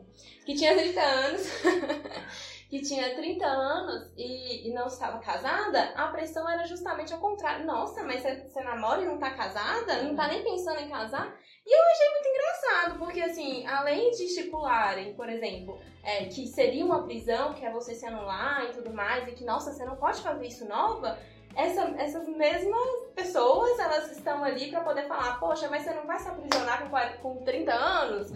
que 0.45 0.55
tinha 0.55 0.75
30 0.75 1.01
anos. 1.01 1.47
que 2.73 2.81
tinha 2.81 3.15
30 3.15 3.45
anos 3.45 4.11
e, 4.17 4.67
e 4.67 4.73
não 4.73 4.87
estava 4.87 5.19
casada, 5.19 5.93
a 5.95 6.07
pressão 6.07 6.49
era 6.49 6.65
justamente 6.65 7.13
ao 7.13 7.19
contrário. 7.19 7.67
Nossa, 7.67 8.01
mas 8.01 8.23
você, 8.23 8.63
namora 8.63 9.03
e 9.03 9.05
não 9.05 9.19
tá 9.19 9.29
casada? 9.29 10.01
Não 10.01 10.15
tá 10.15 10.27
nem 10.27 10.43
pensando 10.43 10.79
em 10.79 10.89
casar? 10.89 11.37
E 11.63 11.71
eu 11.71 11.91
achei 11.91 12.09
muito 12.09 12.27
engraçado, 12.29 12.97
porque 12.97 13.21
assim, 13.21 13.67
além 13.67 14.09
de 14.09 14.23
estipularem, 14.23 15.13
por 15.13 15.29
exemplo, 15.29 15.79
é, 16.03 16.25
que 16.25 16.47
seria 16.47 16.83
uma 16.83 17.03
prisão, 17.03 17.53
que 17.53 17.63
é 17.63 17.71
você 17.71 17.93
se 17.93 18.07
anular 18.07 18.65
e 18.65 18.73
tudo 18.73 18.91
mais, 18.91 19.27
e 19.27 19.33
que, 19.33 19.45
nossa, 19.45 19.71
você 19.71 19.85
não 19.85 19.95
pode 19.95 20.23
fazer 20.23 20.47
isso 20.47 20.67
nova, 20.67 21.19
essa- 21.55 21.93
essas 21.97 22.27
mesmas 22.27 22.87
pessoas, 23.15 23.77
elas 23.79 24.11
estão 24.11 24.43
ali 24.43 24.69
pra 24.71 24.81
poder 24.81 25.07
falar, 25.07 25.39
poxa, 25.39 25.69
mas 25.69 25.83
você 25.83 25.93
não 25.93 26.05
vai 26.07 26.19
se 26.19 26.27
aprisionar 26.27 26.81
com, 26.83 26.89
40 26.89 27.17
com 27.19 27.35
30 27.43 27.73
anos? 27.73 28.31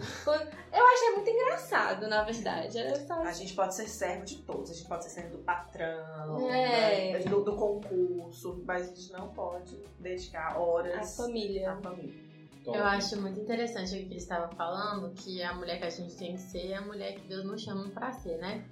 Eu 0.72 0.86
achei 0.86 1.10
muito 1.14 1.28
engraçado, 1.28 2.06
na 2.08 2.22
verdade. 2.22 2.78
Só- 3.06 3.14
A 3.20 3.32
gente 3.32 3.54
pode 3.54 3.74
ser 3.74 3.88
servo 3.88 4.24
de 4.24 4.36
todos, 4.42 4.70
a 4.70 4.74
gente 4.74 4.86
pode 4.88 5.04
ser 5.04 5.10
servo 5.10 5.36
do 5.36 5.42
patrão, 5.42 6.48
É. 6.50 7.12
né, 7.14 7.18
do, 7.20 7.42
do 7.42 7.56
concurso, 7.56 8.62
mas 8.64 8.82
a 8.90 8.94
gente 8.94 9.12
não 9.12 9.28
pode 9.30 9.76
dedicar 9.98 10.58
horas 10.60 11.16
família. 11.16 11.72
à 11.72 11.76
família. 11.76 12.28
Eu 12.66 12.84
acho 12.84 13.18
muito 13.20 13.40
interessante 13.40 13.94
o 13.94 13.98
que 13.98 14.04
ele 14.04 14.16
estava 14.16 14.48
falando, 14.54 15.14
que 15.14 15.42
a 15.42 15.54
mulher 15.54 15.78
que 15.78 15.86
a 15.86 15.90
gente 15.90 16.14
tem 16.16 16.34
que 16.34 16.40
ser 16.42 16.72
é 16.72 16.74
a 16.76 16.82
mulher 16.82 17.14
que 17.14 17.26
Deus 17.26 17.42
nos 17.44 17.62
chama 17.62 17.88
pra 17.88 18.12
ser, 18.12 18.36
né? 18.36 18.62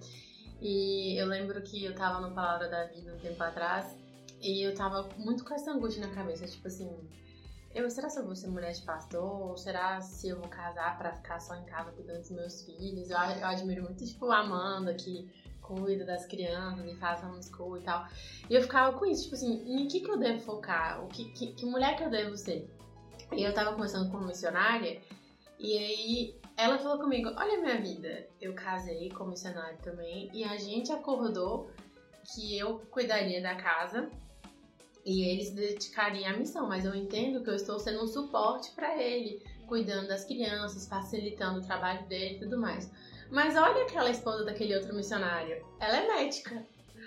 E 0.61 1.19
eu 1.21 1.27
lembro 1.27 1.61
que 1.63 1.85
eu 1.85 1.95
tava 1.95 2.21
no 2.21 2.35
Palavra 2.35 2.69
da 2.69 2.85
Vida 2.87 3.15
um 3.15 3.19
tempo 3.19 3.43
atrás 3.43 3.97
e 4.41 4.67
eu 4.67 4.75
tava 4.75 5.09
muito 5.17 5.45
com 5.45 5.55
essa 5.55 5.73
angústia 5.73 6.07
na 6.07 6.15
cabeça, 6.15 6.47
tipo 6.47 6.67
assim, 6.69 6.91
eu, 7.77 7.91
será 7.91 8.09
se 8.09 8.19
eu 8.19 8.25
vou 8.25 8.35
ser 8.35 8.49
mulher 8.49 8.73
de 8.73 8.83
pastor? 8.83 9.51
Ou 9.51 9.57
será 9.57 10.01
se 10.01 10.29
eu 10.29 10.41
vou 10.41 10.49
casar 10.49 10.97
pra 10.97 11.13
ficar 11.13 11.39
só 11.41 11.55
em 11.55 11.65
casa 11.67 11.93
cuidando 11.93 12.21
dos 12.21 12.31
meus 12.31 12.63
filhos? 12.63 13.11
Eu, 13.11 13.19
eu 13.19 13.47
admiro 13.47 13.83
muito, 13.83 14.03
tipo, 14.03 14.31
a 14.31 14.39
Amanda, 14.39 14.95
que 14.95 15.31
cuida 15.61 16.07
das 16.07 16.25
crianças 16.25 16.87
e 16.87 16.95
faz 16.97 17.23
homeschool 17.23 17.77
e 17.77 17.83
tal. 17.83 18.07
E 18.49 18.55
eu 18.55 18.63
ficava 18.63 18.99
com 18.99 19.05
isso, 19.05 19.25
tipo 19.25 19.35
assim, 19.35 19.63
em 19.67 19.87
que 19.89 20.01
que 20.01 20.11
eu 20.11 20.19
devo 20.19 20.41
focar? 20.41 21.05
O 21.05 21.09
que, 21.09 21.27
que, 21.33 21.53
que 21.53 21.67
mulher 21.67 21.97
que 21.97 22.05
eu 22.05 22.11
devo 22.11 22.35
ser? 22.37 22.67
E 23.33 23.43
eu 23.43 23.53
tava 23.53 23.73
conversando 23.73 24.11
com 24.11 24.17
uma 24.19 24.29
missionária, 24.29 25.03
e 25.59 25.77
aí 25.77 26.41
ela 26.57 26.79
falou 26.79 26.99
comigo: 26.99 27.29
Olha 27.37 27.61
minha 27.61 27.81
vida, 27.81 28.27
eu 28.41 28.55
casei 28.55 29.11
com 29.11 29.27
missionário 29.27 29.77
também, 29.83 30.31
e 30.33 30.45
a 30.45 30.57
gente 30.57 30.93
acordou 30.93 31.71
que 32.33 32.57
eu 32.57 32.79
cuidaria 32.91 33.43
da 33.43 33.55
casa 33.55 34.09
E 35.07 35.23
ele 35.23 35.45
se 35.45 35.53
dedicaria 35.53 36.31
à 36.31 36.37
missão, 36.37 36.67
mas 36.67 36.85
eu 36.85 36.93
entendo 36.93 37.41
que 37.45 37.49
eu 37.49 37.55
estou 37.55 37.79
sendo 37.79 38.03
um 38.03 38.09
suporte 38.09 38.73
para 38.73 39.01
ele, 39.01 39.41
cuidando 39.69 40.09
das 40.09 40.25
crianças, 40.25 40.89
facilitando 40.89 41.61
o 41.61 41.65
trabalho 41.65 42.05
dele 42.09 42.35
e 42.35 42.39
tudo 42.41 42.59
mais. 42.59 42.91
Mas 43.31 43.55
olha 43.57 43.85
aquela 43.85 44.11
esposa 44.11 44.45
daquele 44.45 44.75
outro 44.75 44.93
missionário. 44.93 45.65
Ela 45.79 45.99
é 45.99 46.09
médica. 46.09 46.67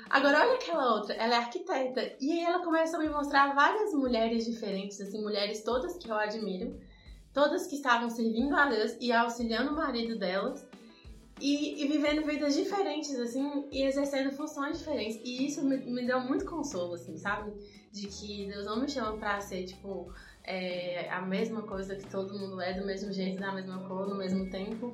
Agora 0.09 0.39
olha 0.39 0.55
aquela 0.55 0.95
outra, 0.95 1.13
ela 1.15 1.35
é 1.35 1.37
arquiteta. 1.39 2.15
E 2.21 2.31
aí 2.31 2.39
ela 2.39 2.63
começa 2.63 2.95
a 2.95 2.99
me 3.01 3.09
mostrar 3.09 3.53
várias 3.53 3.93
mulheres 3.93 4.45
diferentes, 4.45 5.01
assim, 5.01 5.21
mulheres 5.21 5.61
todas 5.61 5.97
que 5.97 6.09
eu 6.09 6.15
admiro, 6.15 6.79
todas 7.33 7.67
que 7.67 7.75
estavam 7.75 8.09
servindo 8.09 8.55
a 8.55 8.65
Deus 8.65 8.95
e 9.01 9.11
auxiliando 9.11 9.71
o 9.71 9.75
marido 9.75 10.17
delas. 10.17 10.65
E, 11.39 11.83
e 11.83 11.87
vivendo 11.87 12.25
vidas 12.25 12.55
diferentes, 12.55 13.15
assim, 13.19 13.67
e 13.71 13.83
exercendo 13.83 14.31
funções 14.31 14.79
diferentes. 14.79 15.19
E 15.23 15.45
isso 15.45 15.63
me, 15.63 15.77
me 15.77 16.05
deu 16.05 16.19
muito 16.21 16.45
consolo, 16.45 16.95
assim, 16.95 17.17
sabe? 17.17 17.51
De 17.91 18.07
que 18.07 18.47
Deus 18.47 18.65
não 18.65 18.81
me 18.81 18.89
chama 18.89 19.17
pra 19.17 19.39
ser, 19.39 19.65
tipo, 19.65 20.13
é, 20.43 21.09
a 21.09 21.21
mesma 21.21 21.61
coisa 21.61 21.95
que 21.95 22.09
todo 22.09 22.37
mundo 22.37 22.59
é, 22.59 22.73
do 22.73 22.85
mesmo 22.85 23.11
jeito, 23.11 23.39
da 23.39 23.51
mesma 23.51 23.87
cor, 23.87 24.07
no 24.07 24.15
mesmo 24.15 24.49
tempo. 24.49 24.93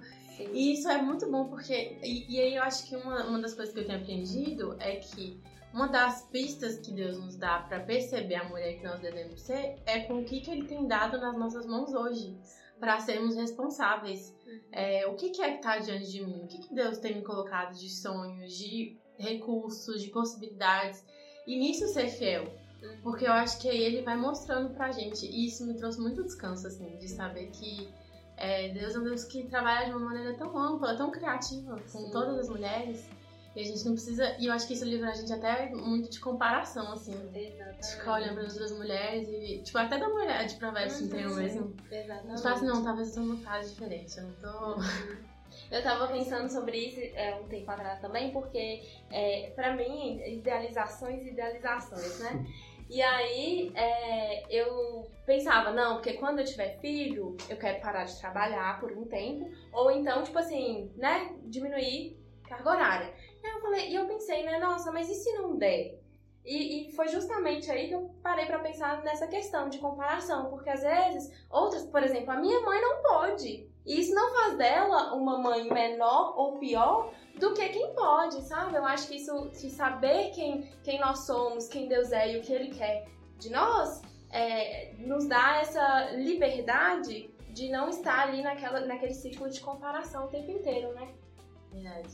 E 0.51 0.73
isso 0.73 0.89
é 0.89 1.01
muito 1.01 1.29
bom 1.31 1.47
porque. 1.47 1.97
E, 2.03 2.36
e, 2.36 2.39
aí 2.41 2.55
eu 2.55 2.63
acho 2.63 2.88
que 2.88 2.95
uma, 2.95 3.25
uma 3.25 3.39
das 3.39 3.53
coisas 3.53 3.73
que 3.73 3.79
eu 3.79 3.86
tenho 3.86 3.99
aprendido 3.99 4.75
é 4.79 4.97
que 4.97 5.41
uma 5.73 5.88
das 5.88 6.23
pistas 6.29 6.79
que 6.79 6.91
Deus 6.91 7.17
nos 7.17 7.38
dá 7.38 7.60
para 7.60 7.79
perceber 7.79 8.36
a 8.36 8.49
mulher 8.49 8.77
que 8.77 8.84
nós 8.84 8.99
devemos 8.99 9.41
ser 9.41 9.77
é 9.86 10.01
com 10.01 10.19
o 10.19 10.25
que, 10.25 10.41
que 10.41 10.51
Ele 10.51 10.67
tem 10.67 10.88
dado 10.88 11.17
nas 11.19 11.38
nossas 11.38 11.65
mãos 11.65 11.93
hoje 11.93 12.38
para 12.79 12.99
sermos 12.99 13.35
responsáveis. 13.35 14.33
É, 14.71 15.07
o 15.07 15.15
que, 15.15 15.29
que 15.29 15.41
é 15.41 15.51
que 15.51 15.57
está 15.57 15.77
diante 15.79 16.11
de 16.11 16.25
mim? 16.25 16.43
O 16.43 16.47
que, 16.47 16.59
que 16.59 16.73
Deus 16.73 16.97
tem 16.97 17.15
me 17.15 17.23
colocado 17.23 17.73
de 17.73 17.89
sonhos, 17.89 18.53
de 18.53 18.95
recursos, 19.17 20.01
de 20.01 20.09
possibilidades? 20.09 21.03
E 21.47 21.57
nisso 21.57 21.88
ser 21.88 22.09
fiel. 22.09 22.51
Porque 23.01 23.25
eu 23.25 23.31
acho 23.31 23.59
que 23.59 23.69
aí 23.69 23.81
ele 23.81 24.01
vai 24.01 24.17
mostrando 24.17 24.73
pra 24.73 24.91
gente. 24.91 25.25
E 25.25 25.47
isso 25.47 25.65
me 25.65 25.75
trouxe 25.75 25.99
muito 25.99 26.23
descanso, 26.23 26.67
assim, 26.67 26.97
de 26.97 27.07
saber 27.07 27.49
que 27.51 27.88
é, 28.38 28.69
Deus 28.69 28.95
é 28.95 28.99
um 28.99 29.03
Deus 29.03 29.23
que 29.23 29.47
trabalha 29.47 29.85
de 29.85 29.91
uma 29.91 30.05
maneira 30.05 30.33
tão 30.33 30.57
ampla, 30.57 30.95
tão 30.95 31.09
criativa 31.09 31.79
com 31.91 31.99
Sim. 31.99 32.11
todas 32.11 32.39
as 32.39 32.49
mulheres. 32.49 33.07
E 33.56 33.62
a 33.62 33.63
gente 33.63 33.86
não 33.86 33.94
precisa. 33.94 34.36
E 34.38 34.48
eu 34.48 34.54
acho 34.54 34.68
que 34.68 34.74
isso 34.74 34.84
livra 34.84 35.10
a 35.10 35.13
gente 35.13 35.32
até 35.32 35.70
muito 35.70 36.10
de 36.10 36.20
comparação, 36.20 36.91
assim. 36.91 37.13
Exatamente. 37.34 37.88
Ficar 37.96 38.13
olhando 38.15 38.34
para 38.34 38.44
as 38.44 38.54
outras 38.54 38.72
mulheres 38.78 39.30
e. 39.30 39.62
Tipo, 39.63 39.78
até 39.78 39.98
da 39.98 40.10
mulher 40.10 40.46
de 40.46 40.56
provérbios 40.56 41.00
uhum, 41.02 41.10
tem 41.10 41.26
o 41.26 41.36
mesmo. 41.36 41.76
Exatamente. 41.89 42.28
Mas 42.28 42.44
fala 42.44 42.56
assim, 42.56 42.65
não, 42.65 42.84
talvez 42.84 43.10
eu 43.10 43.15
tô 43.15 43.22
numa 43.22 43.38
fase 43.38 43.70
diferente. 43.74 44.18
Eu 44.18 44.24
não 44.24 44.34
tô. 44.34 44.82
Eu 45.72 45.82
tava 45.82 46.08
pensando 46.08 46.50
sobre 46.50 46.78
isso 46.78 47.00
é, 47.15 47.34
um 47.36 47.48
tempo 47.48 47.72
atrás 47.72 48.00
também, 48.02 48.30
porque 48.32 48.84
é, 49.10 49.52
para 49.56 49.74
mim, 49.74 50.22
idealizações 50.26 51.24
e 51.26 51.30
idealizações, 51.30 52.20
né? 52.20 52.46
E 52.89 53.02
aí 53.02 53.72
é, 53.74 54.44
eu 54.50 55.10
pensava, 55.26 55.72
não, 55.72 55.96
porque 55.96 56.13
quando 56.13 56.39
eu 56.39 56.46
tiver 56.46 56.78
filho, 56.80 57.36
eu 57.50 57.58
quero 57.58 57.82
parar 57.82 58.04
de 58.04 58.20
trabalhar 58.20 58.80
por 58.80 58.91
um 58.91 59.06
tempo, 59.06 59.50
ou 59.72 59.89
então, 59.89 60.24
tipo 60.24 60.38
assim, 60.38 60.91
né, 60.98 61.34
diminuir 61.46 62.15
carga 62.48 62.70
horária. 62.70 63.13
Eu 63.53 63.62
falei, 63.62 63.89
e 63.89 63.95
eu 63.95 64.05
pensei, 64.05 64.43
né, 64.43 64.60
nossa, 64.60 64.91
mas 64.91 65.10
e 65.10 65.15
se 65.15 65.34
não 65.34 65.55
der? 65.55 65.99
E, 66.45 66.89
e 66.89 66.91
foi 66.91 67.08
justamente 67.08 67.71
aí 67.71 67.88
que 67.88 67.95
eu 67.95 68.13
parei 68.21 68.45
para 68.45 68.60
pensar 68.60 69.01
nessa 69.03 69.27
questão 69.27 69.67
de 69.67 69.79
comparação, 69.79 70.45
porque 70.49 70.69
às 70.69 70.81
vezes, 70.81 71.34
outras, 71.49 71.84
por 71.84 72.03
exemplo, 72.03 72.31
a 72.31 72.38
minha 72.38 72.62
mãe 72.62 72.79
não 72.79 73.01
pode. 73.01 73.67
E 73.84 73.99
isso 73.99 74.13
não 74.13 74.31
faz 74.34 74.58
dela 74.58 75.13
uma 75.13 75.39
mãe 75.39 75.71
menor 75.71 76.34
ou 76.38 76.58
pior 76.60 77.12
do 77.39 77.53
que 77.53 77.67
quem 77.69 77.93
pode, 77.93 78.41
sabe? 78.43 78.75
Eu 78.75 78.86
acho 78.86 79.08
que 79.08 79.15
isso, 79.15 79.49
de 79.49 79.69
saber 79.69 80.31
quem, 80.31 80.62
quem 80.84 80.99
nós 80.99 81.19
somos, 81.25 81.67
quem 81.67 81.88
Deus 81.88 82.12
é 82.12 82.34
e 82.34 82.38
o 82.38 82.41
que 82.41 82.53
Ele 82.53 82.69
quer 82.69 83.08
de 83.39 83.49
nós, 83.49 84.01
é, 84.31 84.93
nos 84.99 85.27
dá 85.27 85.58
essa 85.58 86.12
liberdade 86.12 87.29
de 87.49 87.69
não 87.69 87.89
estar 87.89 88.27
ali 88.27 88.41
naquela, 88.41 88.81
naquele 88.81 89.13
ciclo 89.13 89.49
de 89.49 89.62
comparação 89.62 90.25
o 90.25 90.27
tempo 90.27 90.51
inteiro, 90.51 90.93
né? 90.93 91.13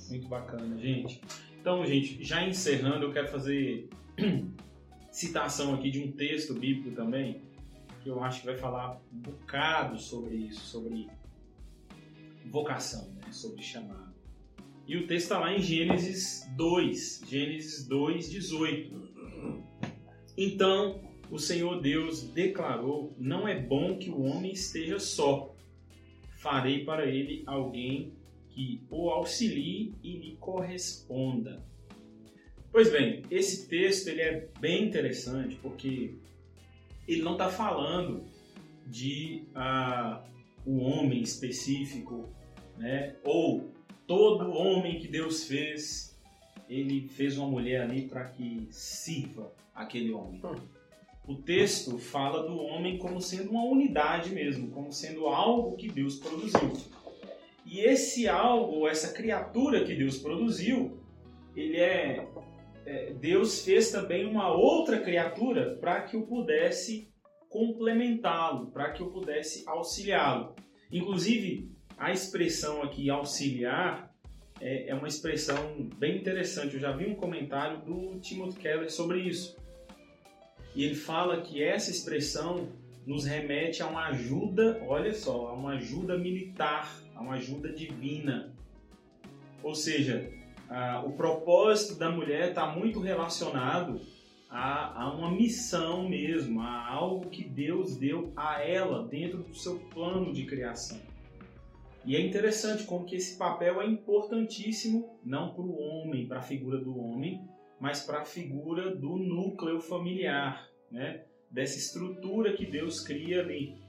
Muito 0.09 0.27
bacana, 0.27 0.77
gente. 0.77 1.21
Então, 1.59 1.85
gente, 1.85 2.23
já 2.23 2.45
encerrando, 2.47 3.05
eu 3.05 3.13
quero 3.13 3.27
fazer 3.27 3.89
citação 5.11 5.75
aqui 5.75 5.91
de 5.91 6.03
um 6.03 6.11
texto 6.11 6.53
bíblico 6.53 6.95
também, 6.95 7.41
que 8.01 8.09
eu 8.09 8.23
acho 8.23 8.41
que 8.41 8.47
vai 8.47 8.57
falar 8.57 8.99
um 9.13 9.19
bocado 9.19 9.99
sobre 9.99 10.35
isso, 10.35 10.61
sobre 10.61 11.07
vocação, 12.45 13.11
né? 13.13 13.31
sobre 13.31 13.61
chamado. 13.61 14.11
E 14.87 14.97
o 14.97 15.07
texto 15.07 15.25
está 15.25 15.39
lá 15.39 15.53
em 15.53 15.61
Gênesis 15.61 16.49
2, 16.57 17.23
Gênesis 17.27 17.87
2, 17.87 18.29
18. 18.29 19.11
Então 20.35 20.99
o 21.29 21.37
Senhor 21.39 21.79
Deus 21.79 22.23
declarou: 22.23 23.15
Não 23.17 23.47
é 23.47 23.57
bom 23.57 23.97
que 23.97 24.09
o 24.09 24.21
homem 24.23 24.51
esteja 24.51 24.99
só. 24.99 25.55
Farei 26.37 26.83
para 26.83 27.05
ele 27.05 27.43
alguém 27.45 28.13
que 28.53 28.81
o 28.89 29.09
auxilie 29.09 29.93
e 30.03 30.17
lhe 30.17 30.37
corresponda. 30.37 31.63
Pois 32.71 32.91
bem, 32.91 33.23
esse 33.29 33.67
texto 33.67 34.07
ele 34.07 34.21
é 34.21 34.49
bem 34.59 34.85
interessante 34.85 35.55
porque 35.61 36.15
ele 37.07 37.21
não 37.21 37.33
está 37.33 37.49
falando 37.49 38.23
de 38.87 39.43
uh, 39.55 40.21
um 40.65 40.81
homem 40.81 41.21
específico, 41.21 42.29
né? 42.77 43.15
ou 43.23 43.69
todo 44.07 44.51
homem 44.51 44.99
que 44.99 45.07
Deus 45.07 45.45
fez, 45.45 46.17
ele 46.69 47.07
fez 47.09 47.37
uma 47.37 47.47
mulher 47.47 47.81
ali 47.81 48.07
para 48.07 48.25
que 48.25 48.67
sirva 48.69 49.53
aquele 49.73 50.11
homem. 50.13 50.41
Hum. 50.43 50.55
O 51.27 51.35
texto 51.35 51.97
fala 51.97 52.43
do 52.47 52.57
homem 52.57 52.97
como 52.97 53.21
sendo 53.21 53.51
uma 53.51 53.63
unidade 53.63 54.31
mesmo, 54.31 54.71
como 54.71 54.91
sendo 54.91 55.27
algo 55.27 55.77
que 55.77 55.87
Deus 55.87 56.17
produziu. 56.17 56.73
E 57.71 57.79
esse 57.79 58.27
algo, 58.27 58.85
essa 58.85 59.13
criatura 59.13 59.85
que 59.85 59.95
Deus 59.95 60.17
produziu, 60.17 61.01
ele 61.55 61.77
é, 61.77 62.27
é 62.85 63.13
Deus 63.13 63.63
fez 63.63 63.89
também 63.89 64.25
uma 64.25 64.53
outra 64.53 64.99
criatura 64.99 65.77
para 65.79 66.01
que 66.01 66.17
o 66.17 66.27
pudesse 66.27 67.09
complementá-lo, 67.47 68.71
para 68.71 68.91
que 68.91 69.01
o 69.01 69.09
pudesse 69.09 69.63
auxiliá-lo. 69.65 70.53
Inclusive, 70.91 71.71
a 71.97 72.11
expressão 72.11 72.83
aqui 72.83 73.09
auxiliar 73.09 74.13
é, 74.59 74.89
é, 74.89 74.93
uma 74.93 75.07
expressão 75.07 75.89
bem 75.97 76.17
interessante. 76.17 76.73
Eu 76.73 76.81
já 76.81 76.91
vi 76.91 77.05
um 77.05 77.15
comentário 77.15 77.85
do 77.85 78.19
Timothy 78.19 78.59
Keller 78.59 78.91
sobre 78.91 79.21
isso. 79.21 79.55
E 80.75 80.83
ele 80.83 80.95
fala 80.95 81.39
que 81.39 81.63
essa 81.63 81.89
expressão 81.89 82.67
nos 83.07 83.25
remete 83.25 83.81
a 83.81 83.87
uma 83.87 84.07
ajuda, 84.07 84.83
olha 84.85 85.13
só, 85.13 85.47
a 85.47 85.53
uma 85.53 85.75
ajuda 85.75 86.17
militar, 86.17 87.01
uma 87.21 87.35
ajuda 87.35 87.71
divina. 87.71 88.53
Ou 89.63 89.75
seja, 89.75 90.31
a, 90.69 91.03
o 91.05 91.13
propósito 91.13 91.97
da 91.97 92.09
mulher 92.09 92.49
está 92.49 92.67
muito 92.67 92.99
relacionado 92.99 94.01
a, 94.49 95.03
a, 95.03 95.13
uma 95.13 95.31
missão 95.31 96.09
mesmo, 96.09 96.61
a 96.61 96.87
algo 96.87 97.29
que 97.29 97.43
Deus 97.43 97.95
deu 97.95 98.33
a 98.35 98.61
ela 98.61 99.07
dentro 99.07 99.39
do 99.39 99.55
seu 99.55 99.79
plano 99.79 100.33
de 100.33 100.45
criação. 100.45 100.99
E 102.03 102.15
é 102.15 102.19
interessante 102.19 102.83
como 102.83 103.05
que 103.05 103.15
esse 103.15 103.37
papel 103.37 103.81
é 103.81 103.85
importantíssimo 103.85 105.19
não 105.23 105.53
para 105.53 105.63
o 105.63 105.79
homem, 105.79 106.27
para 106.27 106.39
a 106.39 106.43
figura 106.43 106.79
do 106.79 106.97
homem, 106.97 107.47
mas 107.79 108.01
para 108.01 108.21
a 108.21 108.25
figura 108.25 108.95
do 108.95 109.17
núcleo 109.17 109.79
familiar, 109.79 110.67
né? 110.91 111.25
dessa 111.49 111.77
estrutura 111.77 112.53
que 112.53 112.65
Deus 112.65 113.01
cria 113.01 113.41
ali. 113.41 113.80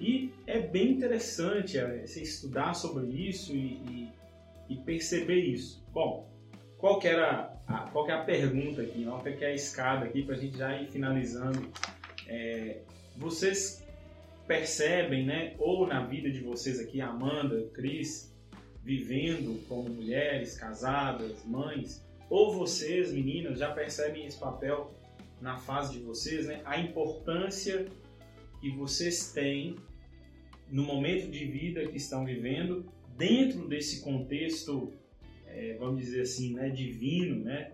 E 0.00 0.32
é 0.46 0.58
bem 0.58 0.92
interessante 0.92 1.78
é, 1.78 2.04
estudar 2.04 2.72
sobre 2.72 3.06
isso 3.06 3.54
e, 3.54 3.74
e, 3.86 4.08
e 4.70 4.76
perceber 4.76 5.40
isso. 5.40 5.84
Bom, 5.92 6.26
qual 6.78 6.98
que 6.98 7.06
era 7.06 7.54
a, 7.68 7.80
qual 7.90 8.06
que 8.06 8.10
é 8.10 8.14
a 8.14 8.24
pergunta 8.24 8.80
aqui, 8.80 9.04
qual 9.04 9.22
que 9.22 9.44
é 9.44 9.48
a 9.48 9.54
escada 9.54 10.06
aqui 10.06 10.22
para 10.22 10.34
a 10.34 10.38
gente 10.38 10.56
já 10.56 10.80
ir 10.80 10.88
finalizando? 10.88 11.70
É, 12.26 12.78
vocês 13.18 13.84
percebem, 14.46 15.26
né, 15.26 15.54
ou 15.58 15.86
na 15.86 16.04
vida 16.06 16.30
de 16.30 16.40
vocês 16.40 16.80
aqui, 16.80 17.00
Amanda, 17.02 17.68
Cris, 17.74 18.34
vivendo 18.82 19.64
como 19.68 19.90
mulheres, 19.90 20.56
casadas, 20.56 21.44
mães, 21.44 22.02
ou 22.30 22.52
vocês, 22.52 23.12
meninas, 23.12 23.58
já 23.58 23.70
percebem 23.70 24.26
esse 24.26 24.38
papel 24.38 24.92
na 25.40 25.58
fase 25.58 25.98
de 25.98 26.00
vocês, 26.00 26.46
né, 26.46 26.62
a 26.64 26.80
importância 26.80 27.86
que 28.60 28.70
vocês 28.70 29.32
têm 29.32 29.76
no 30.70 30.82
momento 30.84 31.30
de 31.30 31.44
vida 31.44 31.86
que 31.86 31.96
estão 31.96 32.24
vivendo, 32.24 32.90
dentro 33.16 33.68
desse 33.68 34.00
contexto, 34.00 34.92
é, 35.46 35.76
vamos 35.78 36.00
dizer 36.00 36.22
assim, 36.22 36.54
né, 36.54 36.70
divino, 36.70 37.44
né, 37.44 37.72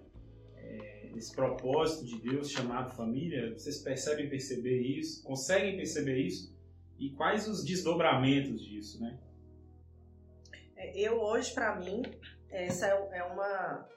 é, 0.57 1.11
esse 1.17 1.35
propósito 1.35 2.05
de 2.07 2.19
Deus 2.19 2.51
chamado 2.51 2.95
família, 2.95 3.53
vocês 3.53 3.79
percebem 3.79 4.29
perceber 4.29 4.81
isso, 4.81 5.23
conseguem 5.23 5.77
perceber 5.77 6.19
isso? 6.19 6.57
e 6.99 7.11
quais 7.11 7.49
os 7.49 7.65
desdobramentos 7.65 8.65
disso, 8.65 9.01
né? 9.01 9.19
É, 10.77 10.99
eu 10.99 11.21
hoje, 11.21 11.53
para 11.53 11.77
mim, 11.77 12.03
essa 12.51 12.87
é, 12.87 13.19
é 13.19 13.23
uma 13.25 13.89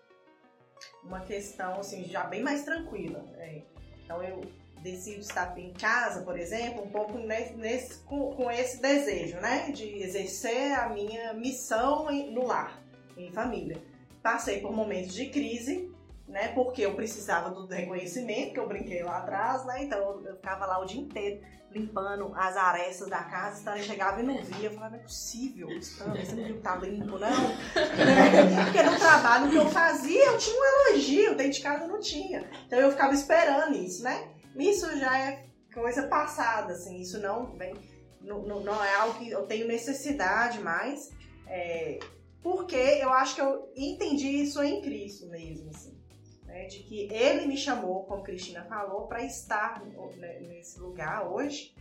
uma 1.03 1.21
questão 1.21 1.79
assim 1.79 2.03
já 2.05 2.23
bem 2.25 2.41
mais 2.41 2.63
tranquila. 2.63 3.25
É, 3.37 3.63
Então 4.03 4.21
eu 4.23 4.41
decido 4.81 5.19
estar 5.21 5.57
em 5.57 5.73
casa, 5.73 6.21
por 6.21 6.37
exemplo, 6.37 6.83
um 6.83 6.89
pouco 6.89 7.17
nesse, 7.17 7.99
com, 8.03 8.31
com 8.35 8.49
esse 8.51 8.81
desejo, 8.81 9.37
né? 9.37 9.71
De 9.71 9.83
exercer 10.03 10.73
a 10.73 10.89
minha 10.89 11.33
missão 11.33 12.09
em- 12.09 12.31
no 12.31 12.45
lar, 12.45 12.81
em 13.17 13.31
família. 13.31 13.81
Passei 14.23 14.59
por 14.61 14.71
momentos 14.71 15.13
de 15.13 15.27
crise, 15.29 15.91
né? 16.27 16.49
Porque 16.49 16.81
eu 16.85 16.93
precisava 16.95 17.49
do 17.49 17.65
reconhecimento, 17.67 18.53
que 18.53 18.59
eu 18.59 18.67
brinquei 18.67 19.03
lá 19.03 19.17
atrás, 19.17 19.65
né? 19.65 19.83
Então 19.83 20.21
eu- 20.25 20.35
ficava 20.35 20.65
lá 20.65 20.79
o 20.79 20.85
dia 20.85 21.01
inteiro 21.01 21.41
limpando 21.71 22.33
as 22.35 22.57
arestas 22.57 23.07
da 23.09 23.23
casa, 23.25 23.61
então 23.61 23.77
chegava 23.77 24.19
e 24.19 24.23
não 24.23 24.41
via, 24.43 24.69
eu 24.69 24.71
falava, 24.73 24.95
não 24.95 24.99
é 25.01 25.03
possível, 25.03 25.67
você 25.67 26.03
não 26.03 26.15
viu 26.45 26.55
que 26.55 26.61
tá 26.63 26.75
limpo, 26.77 27.19
não? 27.19 27.29
Porque 28.65 28.81
no 28.81 28.97
trabalho 28.97 29.49
que 29.51 29.55
eu 29.55 29.69
fazia, 29.69 30.25
eu 30.25 30.37
tinha 30.39 30.55
um 30.59 30.87
elogio, 30.89 31.35
dentro 31.35 31.51
de 31.53 31.61
casa 31.61 31.85
não 31.87 31.99
tinha. 31.99 32.49
Então 32.65 32.79
eu 32.79 32.89
ficava 32.91 33.13
esperando 33.13 33.75
isso, 33.77 34.01
né? 34.03 34.29
Isso 34.55 34.97
já 34.97 35.17
é 35.19 35.45
coisa 35.73 36.07
passada, 36.07 36.73
assim, 36.73 36.99
isso 36.99 37.19
não 37.19 37.55
vem, 37.55 37.73
não, 38.21 38.41
não, 38.41 38.83
é 38.83 38.95
algo 38.95 39.17
que 39.19 39.29
eu 39.29 39.45
tenho 39.45 39.67
necessidade 39.67 40.59
mais, 40.59 41.09
é, 41.47 41.99
porque 42.41 42.75
eu 42.75 43.11
acho 43.13 43.35
que 43.35 43.41
eu 43.41 43.71
entendi 43.75 44.27
isso 44.27 44.61
em 44.63 44.81
Cristo 44.81 45.27
mesmo, 45.27 45.69
assim, 45.69 45.97
né? 46.45 46.65
De 46.65 46.79
que 46.79 47.07
Ele 47.13 47.45
me 47.45 47.55
chamou, 47.55 48.03
como 48.05 48.23
Cristina 48.23 48.65
falou, 48.65 49.07
para 49.07 49.23
estar 49.23 49.83
né, 50.17 50.39
nesse 50.39 50.79
lugar 50.79 51.31
hoje, 51.31 51.73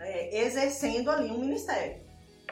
é, 0.00 0.42
exercendo 0.44 1.10
ali 1.10 1.30
um 1.30 1.38
ministério. 1.38 2.02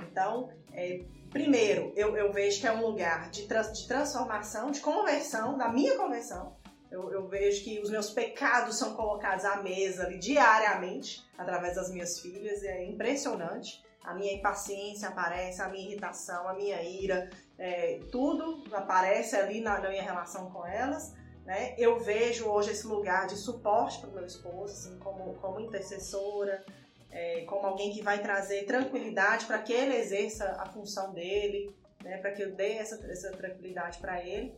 Então, 0.03 0.51
é, 0.73 1.03
primeiro, 1.31 1.93
eu, 1.97 2.17
eu 2.17 2.33
vejo 2.33 2.61
que 2.61 2.67
é 2.67 2.73
um 2.73 2.87
lugar 2.87 3.31
de, 3.31 3.47
trans- 3.47 3.73
de 3.73 3.89
transformação, 3.89 4.71
de 4.71 4.81
conversão, 4.81 5.57
da 5.57 5.69
minha 5.69 5.97
conversão. 5.97 6.57
Eu, 6.91 7.13
eu 7.13 7.29
vejo 7.29 7.63
que 7.63 7.79
os 7.81 7.91
meus 7.91 8.11
pecados 8.11 8.79
são 8.79 8.95
colocados 8.95 9.45
à 9.45 9.63
mesa 9.63 10.05
ali 10.05 10.19
diariamente, 10.19 11.25
através 11.39 11.77
das 11.77 11.91
minhas 11.91 12.21
filhas, 12.21 12.63
e 12.63 12.67
é 12.67 12.85
impressionante. 12.85 13.83
A 14.03 14.15
minha 14.15 14.33
impaciência 14.33 15.09
aparece, 15.09 15.63
a 15.63 15.69
minha 15.69 15.87
irritação, 15.87 16.49
a 16.49 16.55
minha 16.55 16.83
ira, 16.83 17.31
é, 17.59 18.01
tudo 18.11 18.65
aparece 18.73 19.37
ali 19.37 19.61
na, 19.61 19.79
na 19.79 19.89
minha 19.91 20.03
relação 20.03 20.51
com 20.51 20.67
elas. 20.67 21.15
Né? 21.45 21.75
Eu 21.79 22.01
vejo 22.01 22.49
hoje 22.49 22.71
esse 22.71 22.87
lugar 22.87 23.27
de 23.27 23.37
suporte 23.37 24.01
para 24.01 24.11
o 24.11 24.13
meu 24.13 24.25
esposo, 24.25 24.73
assim, 24.73 24.99
como, 24.99 25.35
como 25.35 25.61
intercessora, 25.61 26.65
é, 27.11 27.43
como 27.43 27.67
alguém 27.67 27.93
que 27.93 28.03
vai 28.03 28.21
trazer 28.21 28.65
tranquilidade 28.65 29.47
para 29.47 29.59
que 29.59 29.73
ele 29.73 29.97
exerça 29.97 30.57
a 30.59 30.67
função 30.67 31.13
dele, 31.13 31.75
né, 32.03 32.19
para 32.19 32.33
que 32.33 32.43
eu 32.43 32.55
dê 32.55 32.75
essa, 32.75 32.95
essa 33.11 33.31
tranquilidade 33.33 33.99
para 33.99 34.25
ele. 34.25 34.55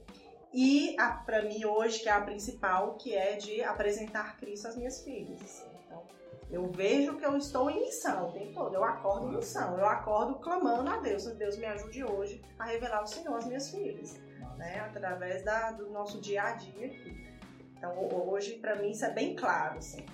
E 0.54 0.96
para 1.24 1.42
mim 1.42 1.64
hoje, 1.64 2.00
que 2.00 2.08
é 2.08 2.12
a 2.12 2.20
principal, 2.20 2.94
que 2.96 3.14
é 3.14 3.36
de 3.36 3.62
apresentar 3.62 4.36
Cristo 4.36 4.68
às 4.68 4.76
minhas 4.76 5.02
filhas. 5.02 5.40
assim. 5.42 5.66
Então, 5.86 6.02
eu 6.50 6.70
vejo 6.70 7.16
que 7.16 7.24
eu 7.24 7.36
estou 7.36 7.70
em 7.70 7.80
missão 7.80 8.28
o 8.28 8.32
tempo 8.32 8.52
todo. 8.52 8.74
Eu 8.74 8.84
acordo 8.84 9.28
em 9.32 9.36
missão. 9.36 9.78
Eu 9.78 9.86
acordo 9.86 10.34
clamando 10.40 10.90
a 10.90 10.98
Deus. 10.98 11.24
Deus 11.24 11.56
me 11.56 11.64
ajude 11.64 12.04
hoje 12.04 12.42
a 12.58 12.64
revelar 12.66 13.02
o 13.02 13.06
Senhor 13.06 13.34
às 13.36 13.46
minhas 13.46 13.70
filhas. 13.70 14.20
Né, 14.58 14.78
através 14.80 15.42
da, 15.42 15.72
do 15.72 15.90
nosso 15.90 16.20
dia 16.20 16.42
a 16.42 16.52
dia 16.52 16.86
aqui. 16.86 17.26
Então, 17.76 17.98
ho- 17.98 18.30
hoje, 18.30 18.58
para 18.58 18.76
mim, 18.76 18.90
isso 18.90 19.04
é 19.04 19.10
bem 19.10 19.34
claro. 19.34 19.78
Assim. 19.78 20.04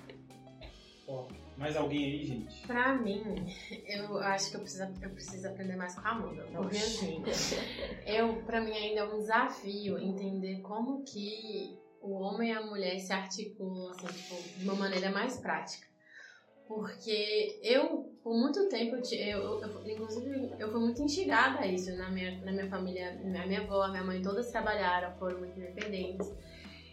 Mais 1.59 1.75
alguém 1.75 2.05
aí, 2.05 2.25
gente? 2.25 2.65
Pra 2.65 2.95
mim, 2.95 3.21
eu 3.85 4.17
acho 4.19 4.49
que 4.49 4.55
eu 4.57 4.61
preciso, 4.61 4.83
eu 5.01 5.09
preciso 5.09 5.47
aprender 5.47 5.75
mais 5.75 5.93
com 5.95 6.01
a 6.01 6.11
Amanda. 6.11 6.43
Porque 6.45 6.77
assim, 6.77 7.21
eu, 8.07 8.41
pra 8.43 8.61
mim 8.61 8.71
ainda 8.71 9.01
é 9.01 9.03
um 9.03 9.19
desafio 9.19 9.97
entender 9.99 10.61
como 10.61 11.03
que 11.03 11.77
o 12.01 12.13
homem 12.13 12.49
e 12.49 12.53
a 12.53 12.61
mulher 12.65 12.97
se 12.99 13.11
articulam, 13.11 13.89
assim, 13.91 14.07
tipo, 14.07 14.35
de 14.57 14.63
uma 14.63 14.75
maneira 14.75 15.11
mais 15.11 15.37
prática. 15.37 15.85
Porque 16.67 17.59
eu, 17.63 18.15
por 18.23 18.37
muito 18.37 18.69
tempo, 18.69 18.95
eu, 18.95 19.41
eu, 19.41 19.61
eu- 19.63 19.89
inclusive, 19.89 20.51
eu 20.59 20.71
fui 20.71 20.79
muito 20.79 21.01
instigada 21.01 21.59
a 21.61 21.67
isso 21.67 21.91
na 21.97 22.09
minha, 22.11 22.39
na 22.45 22.51
minha 22.51 22.69
família. 22.69 23.11
Minha, 23.23 23.45
minha 23.47 23.61
avó, 23.61 23.87
minha 23.89 24.03
mãe, 24.03 24.21
todas 24.21 24.51
trabalharam, 24.51 25.17
foram 25.17 25.39
muito 25.39 25.57
independentes. 25.59 26.27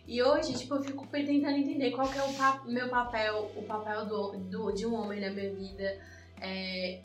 E 0.07 0.23
hoje, 0.23 0.55
tipo, 0.55 0.75
eu 0.75 0.83
fico 0.83 1.07
tentando 1.09 1.57
entender 1.57 1.91
qual 1.91 2.09
que 2.09 2.19
é 2.19 2.23
o 2.23 2.33
pa- 2.35 2.63
meu 2.67 2.89
papel, 2.89 3.51
o 3.57 3.63
papel 3.63 4.07
do, 4.07 4.37
do- 4.39 4.73
de 4.73 4.87
um 4.87 4.95
homem 4.95 5.21
na 5.21 5.31
minha 5.31 5.53
vida. 5.53 5.99
É, 6.41 7.01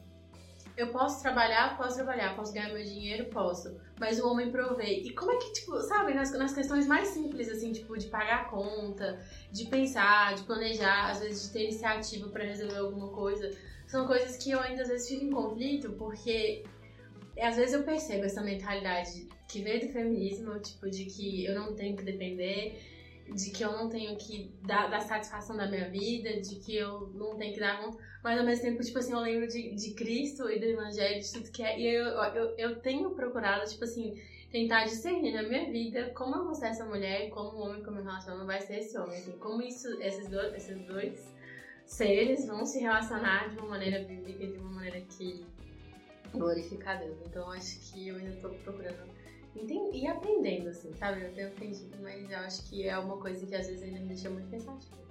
eu 0.78 0.88
posso 0.88 1.22
trabalhar, 1.22 1.76
posso 1.78 1.96
trabalhar, 1.96 2.36
posso 2.36 2.54
ganhar 2.54 2.72
meu 2.74 2.84
dinheiro, 2.84 3.26
posso. 3.26 3.76
Mas 4.00 4.20
o 4.20 4.28
homem 4.28 4.52
provê. 4.52 5.00
E 5.00 5.14
como 5.14 5.32
é 5.32 5.38
que, 5.38 5.52
tipo, 5.52 5.80
sabe, 5.82 6.14
nas, 6.14 6.32
nas 6.32 6.54
questões 6.54 6.86
mais 6.88 7.08
simples, 7.10 7.50
assim, 7.50 7.72
tipo, 7.72 7.98
de 7.98 8.08
pagar 8.08 8.42
a 8.42 8.46
conta, 8.46 9.20
de 9.52 9.66
pensar, 9.66 10.36
de 10.36 10.44
planejar, 10.44 11.10
às 11.12 11.20
vezes 11.20 11.48
de 11.48 11.54
ter 11.54 11.64
iniciativa 11.64 12.30
pra 12.30 12.44
resolver 12.44 12.78
alguma 12.78 13.10
coisa, 13.10 13.52
são 13.88 14.06
coisas 14.08 14.38
que 14.38 14.52
eu 14.52 14.60
ainda 14.60 14.84
às 14.84 14.88
vezes 14.88 15.08
fico 15.10 15.26
em 15.26 15.30
conflito, 15.32 15.92
porque 15.94 16.64
às 17.40 17.56
vezes 17.56 17.74
eu 17.74 17.84
percebo 17.84 18.26
essa 18.26 18.42
mentalidade 18.42 19.28
que 19.48 19.62
veio 19.62 19.88
do 19.88 19.94
feminismo, 19.94 20.60
tipo, 20.60 20.90
de 20.90 21.06
que 21.06 21.46
eu 21.46 21.56
não 21.56 21.76
tenho 21.76 21.96
que 21.96 22.04
depender, 22.04 22.80
de 23.34 23.52
que 23.52 23.64
eu 23.64 23.72
não 23.72 23.90
tenho 23.90 24.18
que 24.18 24.52
dar, 24.66 24.90
dar 24.90 25.00
satisfação 25.02 25.56
da 25.56 25.68
minha 25.68 25.90
vida, 25.90 26.42
de 26.42 26.56
que 26.56 26.76
eu 26.76 27.08
não 27.14 27.36
tenho 27.38 27.54
que 27.54 27.60
dar 27.60 27.82
conta, 27.82 27.98
mas 28.24 28.40
ao 28.40 28.46
mesmo 28.46 28.64
tempo, 28.64 28.84
tipo 28.84 29.00
assim, 29.00 29.14
eu 29.14 29.20
lembro 29.20 29.48
de, 29.48 29.74
de 29.74 29.94
Cristo 29.94 30.50
e 30.50 30.60
do 30.60 30.66
Evangelho, 30.66 31.22
de 31.22 31.32
tudo 31.32 31.52
que 31.52 31.64
é, 31.64 31.80
e 31.80 31.88
eu, 31.88 32.06
eu, 32.06 32.58
eu 32.58 32.80
tenho 32.82 33.12
procurado, 33.12 33.70
tipo 33.70 33.84
assim, 33.84 34.22
tentar 34.52 34.84
discernir 34.84 35.34
na 35.34 35.44
minha 35.44 35.72
vida 35.72 36.12
como 36.14 36.36
eu 36.36 36.44
vou 36.44 36.54
ser 36.54 36.68
essa 36.68 36.86
mulher 36.86 37.28
e 37.28 37.30
como 37.30 37.58
o 37.58 37.62
homem 37.62 37.82
que 37.82 37.88
eu 37.88 37.94
me 37.94 38.02
relaciono 38.02 38.46
vai 38.46 38.60
ser 38.62 38.80
esse 38.80 38.98
homem, 38.98 39.18
assim, 39.18 39.38
como 39.38 39.62
isso, 39.62 39.88
esses 40.02 40.28
dois, 40.28 40.54
esses 40.54 40.86
dois 40.86 41.34
seres 41.86 42.46
vão 42.46 42.66
se 42.66 42.80
relacionar 42.80 43.50
de 43.50 43.58
uma 43.58 43.70
maneira 43.70 44.04
bíblica, 44.04 44.46
de 44.48 44.58
uma 44.58 44.72
maneira 44.72 45.02
que 45.02 45.46
glorifica 46.34 46.92
a 46.92 46.96
Deus. 46.96 47.18
Então 47.26 47.50
acho 47.52 47.80
que 47.92 48.08
eu 48.08 48.16
ainda 48.18 48.36
tô 48.42 48.50
procurando 48.50 49.12
e 49.94 50.08
aprendendo, 50.08 50.70
assim, 50.70 50.94
sabe? 50.94 51.24
Eu 51.24 51.34
tenho 51.34 51.50
aprendido, 51.50 51.98
mas 52.02 52.30
eu 52.32 52.38
acho 52.40 52.64
que 52.70 52.88
é 52.88 52.98
uma 52.98 53.18
coisa 53.18 53.46
que 53.46 53.54
às 53.54 53.68
vezes 53.68 53.84
ainda 53.84 54.00
me 54.00 54.08
deixa 54.08 54.30
muito 54.30 54.50
pensativa. 54.50 55.02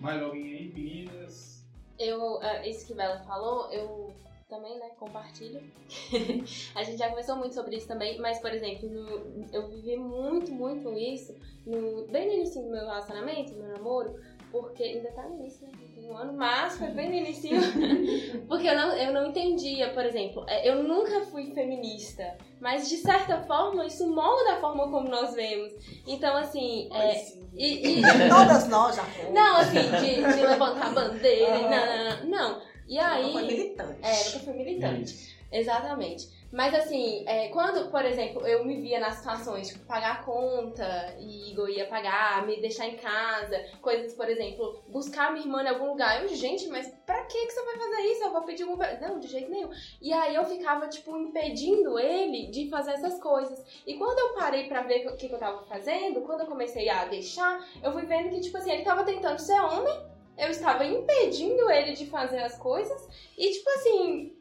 Mais 0.00 0.20
alguém 0.20 0.44
aí, 0.44 0.72
meninas? 0.74 1.64
Eu, 1.98 2.42
é, 2.42 2.68
isso 2.68 2.86
que 2.86 2.94
Bela 2.94 3.20
falou, 3.20 3.70
eu 3.70 4.12
também, 4.48 4.78
né, 4.78 4.90
compartilho. 4.98 5.62
a 6.74 6.82
gente 6.82 6.98
já 6.98 7.08
conversou 7.08 7.36
muito 7.36 7.54
sobre 7.54 7.76
isso 7.76 7.86
também, 7.86 8.18
mas, 8.18 8.40
por 8.40 8.52
exemplo, 8.52 8.88
no- 8.90 9.46
eu 9.52 9.68
vivi 9.68 9.96
muito, 9.96 10.50
muito 10.52 10.92
isso 10.98 11.34
no, 11.64 12.06
bem 12.08 12.26
no 12.26 12.32
início 12.34 12.62
do 12.62 12.68
meu 12.70 12.80
relacionamento, 12.80 13.52
do 13.54 13.60
meu 13.60 13.68
namoro, 13.68 14.20
porque 14.50 14.82
ainda 14.82 15.10
tá 15.12 15.26
no 15.28 15.38
início, 15.40 15.66
né? 15.68 15.72
Um 16.06 16.16
ano, 16.16 16.32
mas 16.34 16.76
foi 16.76 16.88
bem 16.88 17.08
no 17.08 17.14
início. 17.14 17.50
porque 18.46 18.68
eu 18.68 18.76
não, 18.76 18.92
eu 18.96 19.12
não 19.12 19.26
entendia, 19.28 19.88
por 19.90 20.04
exemplo, 20.04 20.44
é, 20.48 20.68
eu 20.68 20.82
nunca 20.82 21.22
fui 21.22 21.50
feminista, 21.54 22.36
mas 22.60 22.88
de 22.88 22.96
certa 22.98 23.38
forma 23.42 23.86
isso 23.86 24.06
molda 24.14 24.52
a 24.54 24.60
forma 24.60 24.90
como 24.90 25.08
nós 25.08 25.34
vemos. 25.34 25.72
Então, 26.06 26.36
assim, 26.36 26.88
é, 26.92 27.24
e- 27.54 27.98
e, 28.00 28.02
Todas 28.28 28.68
nós 28.68 28.96
já 28.96 29.04
fomos. 29.04 29.32
não, 29.32 29.56
assim, 29.56 29.78
de, 29.80 30.14
de 30.16 30.46
levantar 30.46 30.92
bandeira, 30.92 31.56
e 31.58 31.64
Ah. 31.64 31.70
não, 31.70 32.30
não, 32.30 32.38
não, 32.38 32.50
não. 32.52 32.62
E 32.86 32.98
aí. 32.98 33.32
Foi 33.32 33.42
militante. 33.42 33.98
É, 34.02 34.24
nunca 34.24 34.38
fui 34.40 34.52
militante. 34.52 35.34
Exatamente. 35.50 36.28
Mas 36.54 36.72
assim, 36.72 37.24
é, 37.26 37.48
quando, 37.48 37.90
por 37.90 38.04
exemplo, 38.04 38.46
eu 38.46 38.64
me 38.64 38.80
via 38.80 39.00
nas 39.00 39.16
situações, 39.16 39.66
tipo, 39.66 39.84
pagar 39.86 40.12
a 40.12 40.22
conta 40.22 41.16
e 41.18 41.50
Igor 41.50 41.68
ia 41.68 41.88
pagar, 41.88 42.46
me 42.46 42.60
deixar 42.60 42.86
em 42.86 42.96
casa, 42.96 43.60
coisas, 43.82 44.14
por 44.14 44.28
exemplo, 44.30 44.80
buscar 44.86 45.32
minha 45.32 45.44
irmã 45.44 45.64
em 45.64 45.68
algum 45.68 45.88
lugar. 45.88 46.22
Eu, 46.22 46.28
gente, 46.28 46.68
mas 46.68 46.86
pra 47.04 47.24
que 47.24 47.46
que 47.46 47.50
você 47.50 47.64
vai 47.64 47.76
fazer 47.76 48.02
isso? 48.02 48.22
Eu 48.22 48.30
vou 48.30 48.42
pedir 48.42 48.64
um... 48.64 48.76
Não, 48.76 49.18
de 49.18 49.26
jeito 49.26 49.50
nenhum. 49.50 49.68
E 50.00 50.12
aí 50.12 50.36
eu 50.36 50.44
ficava, 50.44 50.86
tipo, 50.86 51.16
impedindo 51.18 51.98
ele 51.98 52.46
de 52.46 52.70
fazer 52.70 52.92
essas 52.92 53.20
coisas. 53.20 53.82
E 53.84 53.94
quando 53.94 54.20
eu 54.20 54.34
parei 54.34 54.68
pra 54.68 54.82
ver 54.82 55.08
o 55.08 55.16
que, 55.16 55.28
que 55.28 55.34
eu 55.34 55.40
tava 55.40 55.64
fazendo, 55.64 56.20
quando 56.20 56.42
eu 56.42 56.46
comecei 56.46 56.88
a 56.88 57.06
deixar, 57.06 57.66
eu 57.82 57.92
fui 57.92 58.06
vendo 58.06 58.30
que, 58.30 58.40
tipo 58.40 58.56
assim, 58.56 58.70
ele 58.70 58.84
tava 58.84 59.02
tentando 59.02 59.40
ser 59.40 59.60
homem, 59.60 60.06
eu 60.38 60.50
estava 60.50 60.84
impedindo 60.84 61.68
ele 61.68 61.94
de 61.94 62.06
fazer 62.06 62.38
as 62.38 62.56
coisas, 62.56 63.08
e, 63.36 63.50
tipo 63.50 63.70
assim, 63.70 64.36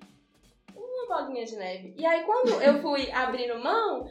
uma 1.06 1.22
bolinha 1.24 1.46
de 1.46 1.56
neve. 1.56 1.94
E 1.98 2.06
aí, 2.06 2.24
quando 2.24 2.62
eu 2.62 2.82
fui 2.82 3.12
abrindo 3.12 3.60
mão, 3.60 4.08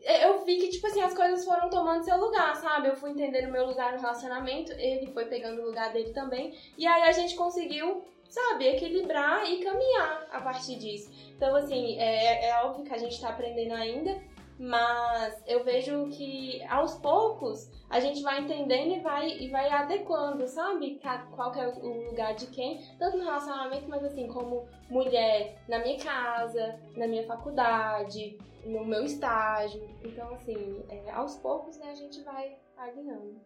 eu 0.00 0.44
vi 0.44 0.56
que, 0.56 0.68
tipo 0.68 0.86
assim, 0.86 1.02
as 1.02 1.14
coisas 1.14 1.44
foram 1.44 1.68
tomando 1.68 2.04
seu 2.04 2.16
lugar, 2.16 2.56
sabe? 2.56 2.88
Eu 2.88 2.96
fui 2.96 3.10
entendendo 3.10 3.50
meu 3.50 3.66
lugar 3.66 3.92
no 3.92 4.00
relacionamento, 4.00 4.72
ele 4.72 5.08
foi 5.12 5.26
pegando 5.26 5.60
o 5.60 5.66
lugar 5.66 5.92
dele 5.92 6.12
também. 6.12 6.56
E 6.76 6.86
aí 6.86 7.02
a 7.02 7.12
gente 7.12 7.34
conseguiu, 7.34 8.04
sabe, 8.28 8.66
equilibrar 8.66 9.50
e 9.50 9.62
caminhar 9.62 10.26
a 10.30 10.40
partir 10.40 10.76
disso. 10.76 11.10
Então, 11.36 11.54
assim, 11.54 11.98
é, 11.98 12.48
é 12.48 12.62
óbvio 12.64 12.84
que 12.84 12.94
a 12.94 12.98
gente 12.98 13.20
tá 13.20 13.30
aprendendo 13.30 13.74
ainda, 13.74 14.18
mas 14.58 15.40
eu 15.46 15.62
vejo 15.62 16.08
que 16.08 16.62
aos 16.64 16.94
poucos 16.96 17.70
a 17.88 18.00
gente 18.00 18.22
vai 18.22 18.40
entendendo 18.40 18.96
e 18.96 19.00
vai, 19.00 19.28
e 19.30 19.48
vai 19.50 19.70
adequando, 19.70 20.46
sabe? 20.48 21.00
Qual 21.34 21.52
que 21.52 21.60
é 21.60 21.68
o 21.68 22.06
lugar 22.10 22.34
de 22.34 22.46
quem, 22.48 22.80
tanto 22.98 23.16
no 23.16 23.24
relacionamento, 23.24 23.88
mas 23.88 24.04
assim, 24.04 24.26
como 24.26 24.68
mulher 24.90 25.62
na 25.68 25.78
minha 25.78 25.98
casa, 25.98 26.78
na 26.96 27.06
minha 27.06 27.26
faculdade, 27.26 28.36
no 28.64 28.84
meu 28.84 29.04
estágio. 29.04 29.88
Então, 30.02 30.34
assim, 30.34 30.84
é, 30.88 31.10
aos 31.10 31.36
poucos 31.36 31.78
né, 31.78 31.90
a 31.90 31.94
gente 31.94 32.22
vai 32.22 32.58
alinhando. 32.76 33.40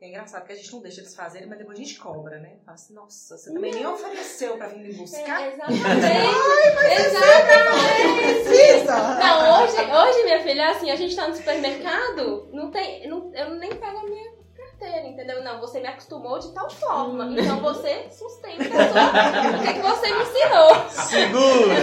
É 0.00 0.08
engraçado 0.08 0.46
que 0.46 0.52
a 0.52 0.54
gente 0.54 0.72
não 0.72 0.80
deixa 0.80 1.00
eles 1.00 1.12
fazerem, 1.12 1.48
mas 1.48 1.58
depois 1.58 1.76
a 1.76 1.82
gente 1.82 1.98
cobra, 1.98 2.38
né? 2.38 2.58
Fala 2.64 2.76
assim, 2.76 2.94
nossa, 2.94 3.36
você 3.36 3.52
também 3.52 3.72
nem 3.72 3.84
ofereceu 3.84 4.56
pra 4.56 4.68
vir 4.68 4.78
me 4.78 4.94
buscar. 4.94 5.42
É, 5.42 5.54
exatamente. 5.54 5.82
exatamente. 7.02 8.57
Não, 8.92 9.62
hoje, 9.64 9.76
hoje, 9.76 10.24
minha 10.24 10.42
filha, 10.42 10.62
é 10.62 10.66
assim, 10.70 10.90
a 10.90 10.96
gente 10.96 11.14
tá 11.16 11.28
no 11.28 11.34
supermercado, 11.34 12.48
não 12.52 12.70
tem, 12.70 13.06
não, 13.08 13.30
eu 13.34 13.50
nem 13.56 13.70
pego 13.70 13.98
a 13.98 14.02
minha 14.04 14.32
carteira, 14.56 15.06
entendeu? 15.06 15.42
Não, 15.42 15.60
você 15.60 15.80
me 15.80 15.86
acostumou 15.88 16.38
de 16.38 16.52
tal 16.52 16.68
forma, 16.70 17.26
então 17.40 17.60
você 17.60 18.08
sustenta 18.10 18.62
a 18.64 18.88
sua- 18.88 19.58
o 19.58 19.62
que, 19.62 19.72
que 19.74 19.80
você 19.80 20.12
me 20.14 20.22
ensinou. 20.22 20.88
Segura! 20.90 21.74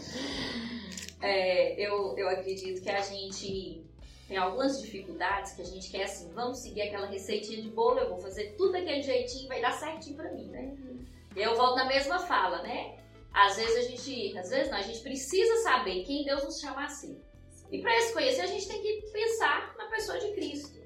É, 1.22 1.74
eu, 1.78 2.14
eu 2.16 2.28
acredito 2.30 2.80
que 2.82 2.88
a 2.90 3.00
gente 3.02 3.84
tem 4.26 4.36
algumas 4.38 4.80
dificuldades 4.80 5.52
que 5.52 5.60
a 5.60 5.64
gente 5.66 5.90
quer 5.90 6.04
assim, 6.04 6.32
vamos 6.32 6.58
seguir 6.60 6.82
aquela 6.82 7.06
receitinha 7.06 7.60
de 7.60 7.68
bolo, 7.68 7.98
eu 7.98 8.08
vou 8.08 8.18
fazer 8.18 8.54
tudo 8.56 8.72
daquele 8.72 9.02
jeitinho, 9.02 9.46
vai 9.48 9.60
dar 9.60 9.72
certinho 9.72 10.16
pra 10.16 10.30
mim, 10.32 10.46
né? 10.48 10.72
E 11.36 11.42
eu 11.42 11.54
volto 11.56 11.76
na 11.76 11.84
mesma 11.84 12.18
fala, 12.20 12.62
né? 12.62 12.94
Às 13.32 13.56
vezes 13.56 13.76
a 13.76 13.82
gente, 13.82 14.38
às 14.38 14.50
vezes 14.50 14.70
não, 14.70 14.78
a 14.78 14.82
gente 14.82 15.00
precisa 15.00 15.62
saber 15.62 16.04
quem 16.04 16.24
Deus 16.24 16.44
nos 16.44 16.60
chama 16.60 16.84
assim. 16.84 17.20
E 17.70 17.80
pra 17.80 18.00
se 18.00 18.12
conhecer, 18.12 18.42
a 18.42 18.46
gente 18.46 18.66
tem 18.66 18.82
que 18.82 19.10
pensar 19.12 19.74
na 19.76 19.86
pessoa 19.86 20.18
de 20.18 20.32
Cristo 20.32 20.80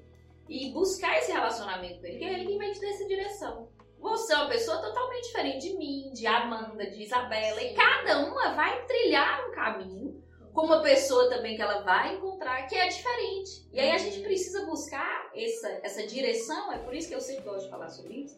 e 0.47 0.69
buscar 0.71 1.17
esse 1.17 1.31
relacionamento 1.31 1.99
com 1.99 2.05
Ele, 2.05 2.19
que 2.19 2.25
é 2.25 2.33
Ele 2.33 2.45
que 2.45 2.57
vai 2.57 2.71
te 2.71 2.79
dar 2.79 2.89
essa 2.89 3.07
direção. 3.07 3.69
Você 3.99 4.33
é 4.33 4.37
uma 4.37 4.49
pessoa 4.49 4.77
totalmente 4.77 5.25
diferente 5.25 5.67
de 5.67 5.77
mim, 5.77 6.11
de 6.13 6.27
Amanda, 6.27 6.85
de 6.85 7.01
Isabela, 7.01 7.61
e 7.61 7.73
cada 7.73 8.19
uma 8.19 8.53
vai 8.53 8.85
trilhar 8.85 9.47
um 9.47 9.51
caminho 9.51 10.23
com 10.53 10.67
uma 10.67 10.81
pessoa 10.81 11.27
também 11.27 11.55
que 11.55 11.61
ela 11.61 11.81
vai 11.81 12.15
encontrar 12.15 12.67
que 12.67 12.75
é 12.75 12.87
diferente. 12.87 13.67
E 13.73 13.79
aí 13.79 13.91
a 13.91 13.97
gente 13.97 14.21
precisa 14.21 14.65
buscar 14.65 15.31
essa, 15.35 15.67
essa 15.83 16.05
direção, 16.05 16.71
é 16.71 16.77
por 16.77 16.93
isso 16.93 17.09
que 17.09 17.15
eu 17.15 17.19
sempre 17.19 17.43
gosto 17.43 17.65
de 17.65 17.71
falar 17.71 17.89
sobre 17.89 18.13
isso. 18.13 18.37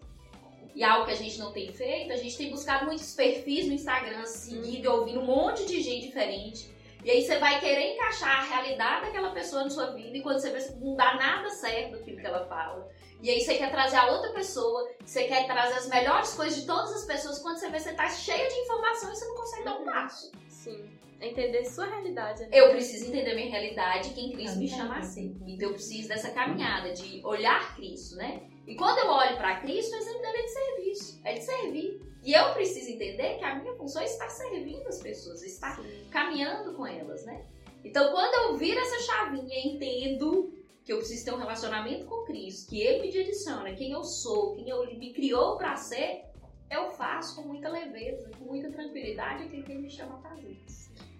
E 0.77 0.83
algo 0.83 1.07
que 1.07 1.11
a 1.11 1.15
gente 1.15 1.39
não 1.39 1.51
tem 1.51 1.73
feito, 1.73 2.13
a 2.13 2.15
gente 2.17 2.37
tem 2.37 2.51
buscado 2.51 2.85
muitos 2.85 3.11
perfis 3.15 3.65
no 3.65 3.73
Instagram, 3.73 4.23
seguido 4.27 4.85
e 4.85 4.87
ouvindo 4.87 5.21
um 5.21 5.25
monte 5.25 5.65
de 5.65 5.81
gente 5.81 6.05
diferente. 6.05 6.69
E 7.03 7.09
aí 7.09 7.23
você 7.23 7.39
vai 7.39 7.59
querer 7.59 7.95
encaixar 7.95 8.41
a 8.41 8.43
realidade 8.43 9.07
daquela 9.07 9.31
pessoa 9.31 9.63
na 9.63 9.71
sua 9.71 9.87
vida 9.87 10.15
e 10.15 10.21
quando 10.21 10.39
você 10.39 10.51
vê 10.51 10.61
que 10.61 10.75
não 10.75 10.95
dá 10.95 11.15
nada 11.15 11.49
certo 11.49 11.93
daquilo 11.93 12.17
que 12.19 12.27
ela 12.27 12.45
fala. 12.45 12.87
E 13.23 13.27
aí 13.27 13.41
você 13.41 13.55
quer 13.55 13.71
trazer 13.71 13.95
a 13.95 14.11
outra 14.11 14.31
pessoa, 14.33 14.87
você 15.03 15.23
quer 15.23 15.47
trazer 15.47 15.79
as 15.79 15.89
melhores 15.89 16.35
coisas 16.35 16.59
de 16.61 16.67
todas 16.67 16.91
as 16.91 17.05
pessoas, 17.05 17.39
quando 17.39 17.57
você 17.57 17.71
vê 17.71 17.77
que 17.77 17.83
você 17.83 17.93
tá 17.93 18.07
cheia 18.09 18.47
de 18.47 18.55
informação 18.59 19.11
e 19.11 19.15
você 19.15 19.25
não 19.25 19.35
consegue 19.35 19.63
dar 19.63 19.79
um 19.79 19.83
passo. 19.83 20.31
Sim, 20.47 20.91
é 21.19 21.29
entender 21.29 21.65
sua 21.65 21.87
realidade. 21.87 22.43
né? 22.43 22.49
Eu 22.51 22.69
preciso 22.69 23.07
entender 23.07 23.33
minha 23.33 23.49
realidade 23.49 24.09
e 24.09 24.13
quem 24.13 24.31
Cristo 24.31 24.59
me 24.59 24.67
chama 24.67 24.99
assim. 24.99 25.35
Então 25.47 25.69
eu 25.69 25.73
preciso 25.73 26.07
dessa 26.07 26.29
caminhada, 26.29 26.93
de 26.93 27.19
olhar 27.25 27.75
Cristo, 27.75 28.15
né? 28.15 28.43
E 28.67 28.75
quando 28.75 28.97
eu 28.99 29.08
olho 29.10 29.38
para 29.38 29.62
Cristo, 29.62 29.93
o 29.93 29.97
exemplo 29.97 30.21
dele 30.21 30.38
é 30.38 30.43
de 30.43 30.49
serviço, 30.49 31.21
é 31.23 31.34
de 31.34 31.41
servir. 31.41 32.01
E 32.21 32.34
eu 32.34 32.53
preciso 32.53 32.91
entender 32.91 33.38
que 33.38 33.45
a 33.45 33.56
minha 33.56 33.73
função 33.75 34.01
é 34.01 34.06
estar 34.06 34.27
servindo 34.27 34.86
as 34.88 34.99
pessoas, 34.99 35.41
estar 35.41 35.82
caminhando 36.12 36.73
com 36.73 36.86
elas, 36.86 37.23
né? 37.23 37.45
Então 37.82 38.12
quando 38.12 38.34
eu 38.34 38.58
viro 38.58 38.77
essa 38.77 38.99
chavinha 38.99 39.65
entendo 39.65 40.53
que 40.84 40.91
eu 40.91 40.97
preciso 40.97 41.23
ter 41.23 41.34
um 41.34 41.38
relacionamento 41.38 42.06
com 42.06 42.25
Cristo, 42.25 42.69
que 42.69 42.82
Ele 42.82 43.03
me 43.03 43.12
direciona, 43.12 43.73
quem 43.73 43.91
eu 43.91 44.03
sou, 44.03 44.56
quem 44.56 44.69
Ele 44.69 44.97
me 44.97 45.13
criou 45.13 45.56
para 45.56 45.77
ser, 45.77 46.25
eu 46.69 46.91
faço 46.91 47.36
com 47.36 47.47
muita 47.47 47.69
leveza, 47.69 48.30
com 48.38 48.45
muita 48.45 48.69
tranquilidade 48.69 49.43
aquilo 49.43 49.63
que 49.63 49.71
Ele 49.71 49.82
me 49.84 49.89
chama 49.89 50.15
a 50.17 50.30
fazer. 50.30 50.58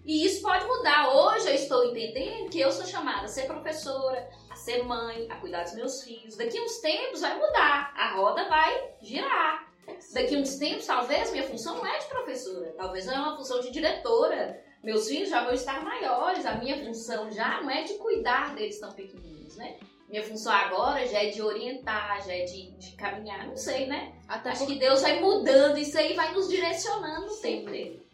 E 0.04 0.24
isso 0.24 0.42
pode 0.42 0.66
mudar. 0.66 1.14
Hoje 1.14 1.48
eu 1.48 1.54
estou 1.54 1.84
entendendo 1.84 2.50
que 2.50 2.58
eu 2.58 2.72
sou 2.72 2.86
chamada 2.86 3.26
a 3.26 3.28
ser 3.28 3.46
professora, 3.46 4.28
ser 4.68 4.84
mãe, 4.84 5.26
a 5.30 5.36
cuidar 5.36 5.62
dos 5.62 5.74
meus 5.74 6.02
filhos. 6.02 6.36
Daqui 6.36 6.60
uns 6.60 6.78
tempos 6.78 7.22
vai 7.22 7.34
mudar, 7.38 7.94
a 7.96 8.14
roda 8.14 8.46
vai 8.50 8.90
girar. 9.00 9.66
Daqui 10.12 10.36
uns 10.36 10.56
tempos, 10.56 10.84
talvez, 10.84 11.30
minha 11.30 11.44
função 11.44 11.76
não 11.76 11.86
é 11.86 11.98
de 11.98 12.04
professora, 12.04 12.74
talvez 12.76 13.06
não 13.06 13.14
é 13.14 13.18
uma 13.18 13.36
função 13.36 13.60
de 13.60 13.70
diretora. 13.70 14.62
Meus 14.84 15.08
filhos 15.08 15.30
já 15.30 15.42
vão 15.42 15.54
estar 15.54 15.82
maiores, 15.82 16.44
a 16.44 16.56
minha 16.56 16.84
função 16.84 17.30
já 17.30 17.62
não 17.62 17.70
é 17.70 17.82
de 17.82 17.94
cuidar 17.94 18.54
deles 18.54 18.78
tão 18.78 18.92
pequenininhos, 18.92 19.56
né? 19.56 19.78
Minha 20.06 20.22
função 20.22 20.52
agora 20.52 21.06
já 21.06 21.22
é 21.22 21.30
de 21.30 21.40
orientar, 21.40 22.22
já 22.24 22.34
é 22.34 22.44
de, 22.44 22.70
de 22.72 22.92
caminhar, 22.92 23.46
não 23.46 23.56
sei, 23.56 23.86
né? 23.86 24.12
Até 24.28 24.50
Acho 24.50 24.66
que 24.66 24.78
Deus 24.78 25.00
vai 25.00 25.18
mudando 25.18 25.78
isso 25.78 25.96
aí, 25.98 26.14
vai 26.14 26.32
nos 26.34 26.48
direcionando 26.48 27.34
dele. 27.40 28.06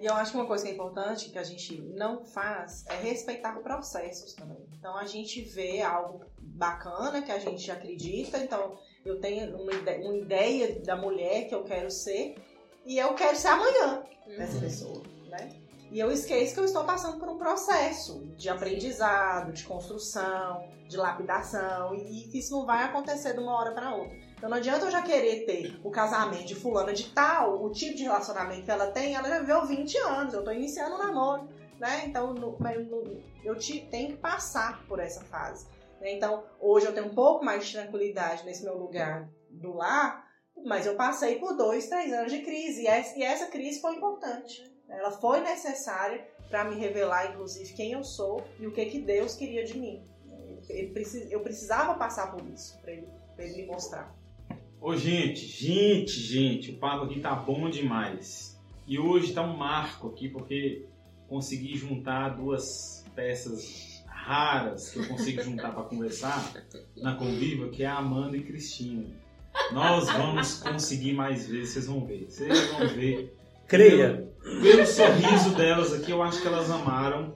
E 0.00 0.06
eu 0.06 0.14
acho 0.14 0.32
que 0.32 0.38
uma 0.38 0.46
coisa 0.46 0.64
que 0.64 0.70
é 0.70 0.74
importante 0.74 1.28
que 1.28 1.38
a 1.38 1.42
gente 1.42 1.78
não 1.94 2.24
faz 2.24 2.86
é 2.86 2.94
respeitar 2.94 3.60
processos 3.60 4.32
também. 4.32 4.66
Então 4.78 4.96
a 4.96 5.04
gente 5.04 5.42
vê 5.42 5.82
algo 5.82 6.24
bacana 6.38 7.20
que 7.20 7.30
a 7.30 7.38
gente 7.38 7.70
acredita, 7.70 8.38
então 8.38 8.78
eu 9.04 9.20
tenho 9.20 9.56
uma 9.56 9.72
ideia, 9.72 10.00
uma 10.00 10.16
ideia 10.16 10.80
da 10.80 10.96
mulher 10.96 11.48
que 11.48 11.54
eu 11.54 11.64
quero 11.64 11.90
ser 11.90 12.34
e 12.86 12.98
eu 12.98 13.14
quero 13.14 13.36
ser 13.36 13.48
amanhã 13.48 14.02
dessa 14.38 14.58
pessoa, 14.58 15.02
né? 15.28 15.60
E 15.90 15.98
eu 15.98 16.10
esqueço 16.10 16.54
que 16.54 16.60
eu 16.60 16.64
estou 16.64 16.84
passando 16.84 17.18
por 17.18 17.28
um 17.28 17.36
processo 17.36 18.24
de 18.36 18.48
aprendizado, 18.48 19.52
de 19.52 19.64
construção, 19.64 20.68
de 20.88 20.96
lapidação, 20.96 21.94
e 21.94 22.38
isso 22.38 22.52
não 22.52 22.64
vai 22.64 22.84
acontecer 22.84 23.32
de 23.32 23.40
uma 23.40 23.58
hora 23.58 23.72
para 23.72 23.94
outra. 23.94 24.16
Então 24.40 24.48
não 24.48 24.56
adianta 24.56 24.86
eu 24.86 24.90
já 24.90 25.02
querer 25.02 25.44
ter 25.44 25.78
o 25.84 25.90
casamento 25.90 26.46
de 26.46 26.54
fulana 26.54 26.94
de 26.94 27.10
tal, 27.10 27.62
o 27.62 27.70
tipo 27.70 27.94
de 27.94 28.04
relacionamento 28.04 28.62
que 28.64 28.70
ela 28.70 28.90
tem, 28.90 29.14
ela 29.14 29.28
já 29.28 29.38
viveu 29.40 29.66
20 29.66 29.98
anos, 29.98 30.32
eu 30.32 30.42
tô 30.42 30.50
iniciando 30.50 30.94
um 30.94 30.98
namoro, 30.98 31.46
né? 31.78 32.06
Então 32.06 32.32
no- 32.32 32.56
eu 33.44 33.54
te- 33.58 33.86
tenho 33.90 34.12
que 34.12 34.16
passar 34.16 34.82
por 34.86 34.98
essa 34.98 35.22
fase. 35.26 35.66
né? 36.00 36.12
Então 36.14 36.42
hoje 36.58 36.86
eu 36.86 36.94
tenho 36.94 37.08
um 37.08 37.14
pouco 37.14 37.44
mais 37.44 37.66
de 37.66 37.74
tranquilidade 37.74 38.42
nesse 38.46 38.64
meu 38.64 38.78
lugar 38.78 39.28
do 39.50 39.74
lar, 39.74 40.26
mas 40.64 40.86
eu 40.86 40.96
passei 40.96 41.38
por 41.38 41.54
dois, 41.54 41.88
três 41.90 42.10
anos 42.10 42.32
de 42.32 42.40
crise, 42.40 42.84
e 42.84 42.86
essa, 42.86 43.18
e 43.18 43.22
essa 43.22 43.46
crise 43.48 43.78
foi 43.82 43.96
importante. 43.96 44.62
Ela 44.88 45.10
foi 45.10 45.40
necessária 45.42 46.26
para 46.48 46.64
me 46.64 46.76
revelar, 46.76 47.30
inclusive, 47.30 47.74
quem 47.74 47.92
eu 47.92 48.02
sou 48.02 48.42
e 48.58 48.66
o 48.66 48.72
que, 48.72 48.86
que 48.86 49.00
Deus 49.02 49.34
queria 49.36 49.62
de 49.64 49.78
mim. 49.78 50.02
Eu 51.30 51.40
precisava 51.42 51.94
passar 51.94 52.32
por 52.32 52.42
isso 52.48 52.78
para 52.80 52.92
ele, 52.92 53.06
ele 53.38 53.56
me 53.62 53.66
mostrar. 53.66 54.14
Ô, 54.80 54.96
gente, 54.96 55.46
gente, 55.46 56.18
gente, 56.18 56.70
o 56.70 56.78
papo 56.78 57.04
aqui 57.04 57.20
tá 57.20 57.34
bom 57.34 57.68
demais. 57.68 58.58
E 58.86 58.98
hoje 58.98 59.34
tá 59.34 59.42
um 59.42 59.54
marco 59.54 60.08
aqui, 60.08 60.26
porque 60.26 60.86
consegui 61.28 61.76
juntar 61.76 62.30
duas 62.30 63.04
peças 63.14 64.02
raras 64.06 64.90
que 64.90 65.00
eu 65.00 65.08
consigo 65.08 65.42
juntar 65.42 65.72
para 65.72 65.82
conversar 65.84 66.52
na 66.96 67.14
Conviva, 67.14 67.68
que 67.68 67.82
é 67.82 67.86
a 67.86 67.96
Amanda 67.96 68.38
e 68.38 68.42
Cristina. 68.42 69.04
Nós 69.70 70.08
vamos 70.10 70.54
conseguir 70.62 71.12
mais 71.12 71.46
vezes, 71.46 71.74
vocês 71.74 71.86
vão 71.86 72.06
ver. 72.06 72.30
Vocês 72.30 72.68
vão 72.70 72.88
ver. 72.88 73.36
Creia. 73.68 74.32
Pelo, 74.42 74.62
pelo 74.62 74.86
sorriso 74.86 75.54
delas 75.56 75.92
aqui, 75.92 76.10
eu 76.10 76.22
acho 76.22 76.40
que 76.40 76.48
elas 76.48 76.70
amaram. 76.70 77.34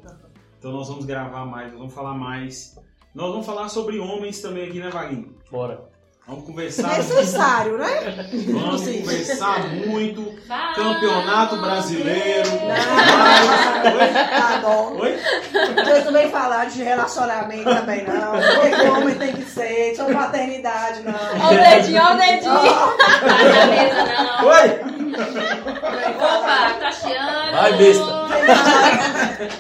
Então 0.59 0.73
nós 0.73 0.89
vamos 0.89 1.05
gravar 1.05 1.45
mais, 1.45 1.71
nós 1.71 1.79
vamos 1.79 1.95
falar 1.95 2.15
mais. 2.15 2.75
Nós 3.15 3.31
vamos 3.31 3.45
falar 3.45 3.69
sobre 3.69 3.99
homens 3.99 4.41
também 4.41 4.67
aqui, 4.67 4.79
né, 4.79 4.89
Vaguinho? 4.89 5.37
Bora. 5.51 5.94
Vamos 6.27 6.47
conversar. 6.47 6.89
Necessário, 6.97 7.77
né? 7.77 8.27
Vamos 8.49 8.81
Sim. 8.81 9.01
conversar 9.03 9.69
muito. 9.87 10.35
Vamos! 10.49 10.75
Campeonato 10.75 11.57
Brasileiro. 11.59 12.49
Tá 14.31 14.59
bom. 14.63 14.97
Oi? 15.01 15.19
Vocês 15.85 16.05
não 16.07 16.13
vem 16.15 16.31
falar 16.31 16.65
de 16.71 16.83
relacionamento 16.83 17.65
também, 17.65 18.05
não. 18.07 18.37
O 18.39 18.61
que 18.63 18.71
que 18.71 18.89
homem 18.89 19.15
tem 19.17 19.33
que 19.35 19.45
ser, 19.45 19.95
sobre 19.97 20.15
paternidade, 20.15 21.03
não. 21.03 21.13
Ó 21.13 21.53
o 21.53 21.57
dedinho, 21.59 22.03
ó 22.03 22.15
o 22.15 22.17
dedinho. 22.17 22.55
Ó, 22.55 22.97
Tá 23.21 23.45
na 23.45 23.67
mesa, 23.67 24.05
não. 24.41 24.47
Oi! 24.49 25.74
Opa, 26.11 26.75
tá 26.75 26.93
chiando. 26.93 27.53
Vai, 27.53 27.73
besta. 27.79 28.25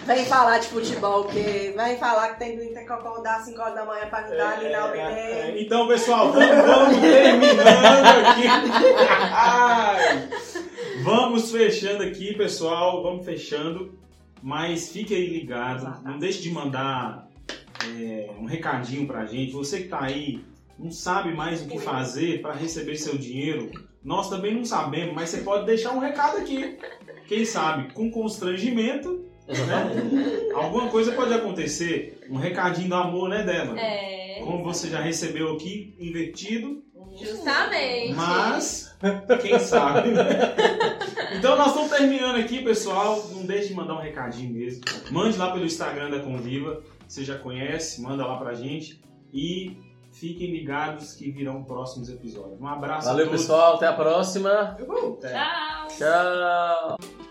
Vem 0.06 0.24
falar, 0.26 0.58
de 0.58 0.66
futebol, 0.68 1.24
que 1.24 1.74
vem 1.76 1.96
falar 1.98 2.34
que 2.34 2.38
tem 2.38 2.56
que 2.56 2.92
acordar 2.92 3.36
às 3.38 3.44
5 3.46 3.60
horas 3.60 3.74
da 3.74 3.84
manhã 3.84 4.06
pra 4.08 4.20
dar 4.22 4.52
ali 4.58 4.68
na 4.70 4.78
É, 4.78 5.48
UBT. 5.48 5.62
Então, 5.62 5.88
pessoal, 5.88 6.32
vamos, 6.32 6.48
vamos 6.66 7.00
terminando 7.00 8.26
aqui. 8.26 8.46
Ai. 9.32 10.28
Vamos 11.02 11.50
fechando 11.50 12.02
aqui, 12.02 12.34
pessoal. 12.34 13.02
Vamos 13.02 13.24
fechando. 13.24 13.98
Mas 14.42 14.90
fique 14.90 15.14
aí 15.14 15.26
ligado. 15.26 16.02
Não 16.04 16.18
deixe 16.18 16.42
de 16.42 16.50
mandar 16.50 17.26
é, 17.84 18.30
um 18.38 18.44
recadinho 18.44 19.06
pra 19.06 19.24
gente. 19.24 19.52
Você 19.52 19.82
que 19.82 19.88
tá 19.88 20.02
aí, 20.02 20.44
não 20.78 20.90
sabe 20.90 21.32
mais 21.34 21.62
o 21.62 21.66
que 21.66 21.78
fazer 21.78 22.42
para 22.42 22.52
receber 22.52 22.96
seu 22.96 23.16
dinheiro. 23.16 23.70
Nós 24.04 24.28
também 24.28 24.54
não 24.54 24.64
sabemos, 24.64 25.14
mas 25.14 25.30
você 25.30 25.38
pode 25.38 25.64
deixar 25.66 25.92
um 25.92 25.98
recado 25.98 26.36
aqui. 26.38 26.78
Quem 27.26 27.44
sabe, 27.44 27.92
com 27.94 28.10
constrangimento, 28.10 29.24
né? 29.48 30.50
Alguma 30.54 30.88
coisa 30.88 31.12
pode 31.12 31.32
acontecer. 31.32 32.20
Um 32.28 32.36
recadinho 32.36 32.88
do 32.88 32.94
amor, 32.94 33.28
né, 33.30 33.42
Débora? 33.42 33.80
É. 33.80 34.40
Como 34.44 34.62
você 34.62 34.88
já 34.90 35.00
recebeu 35.00 35.54
aqui, 35.54 35.94
invertido, 35.98 36.82
Justamente. 37.18 38.14
mas 38.14 38.94
quem 39.40 39.58
sabe, 39.58 40.10
né? 40.10 40.54
Então 41.38 41.56
nós 41.56 41.68
estamos 41.68 41.90
terminando 41.90 42.36
aqui, 42.36 42.62
pessoal. 42.62 43.26
Não 43.32 43.46
deixe 43.46 43.68
de 43.68 43.74
mandar 43.74 43.94
um 43.94 44.00
recadinho 44.00 44.52
mesmo. 44.52 44.82
Mande 45.10 45.36
lá 45.38 45.50
pelo 45.52 45.64
Instagram 45.64 46.10
da 46.10 46.20
Conviva. 46.20 46.82
Você 47.06 47.24
já 47.24 47.38
conhece, 47.38 48.02
manda 48.02 48.26
lá 48.26 48.36
pra 48.36 48.54
gente. 48.54 49.00
e 49.32 49.76
fiquem 50.14 50.52
ligados 50.52 51.12
que 51.12 51.30
virão 51.30 51.64
próximos 51.64 52.08
episódios. 52.08 52.60
Um 52.60 52.66
abraço 52.66 53.06
Valeu, 53.06 53.26
a 53.26 53.28
todos. 53.28 53.42
pessoal. 53.42 53.74
Até 53.76 53.86
a 53.86 53.92
próxima. 53.92 54.76
Tchau! 55.20 55.88
Tchau. 55.98 57.23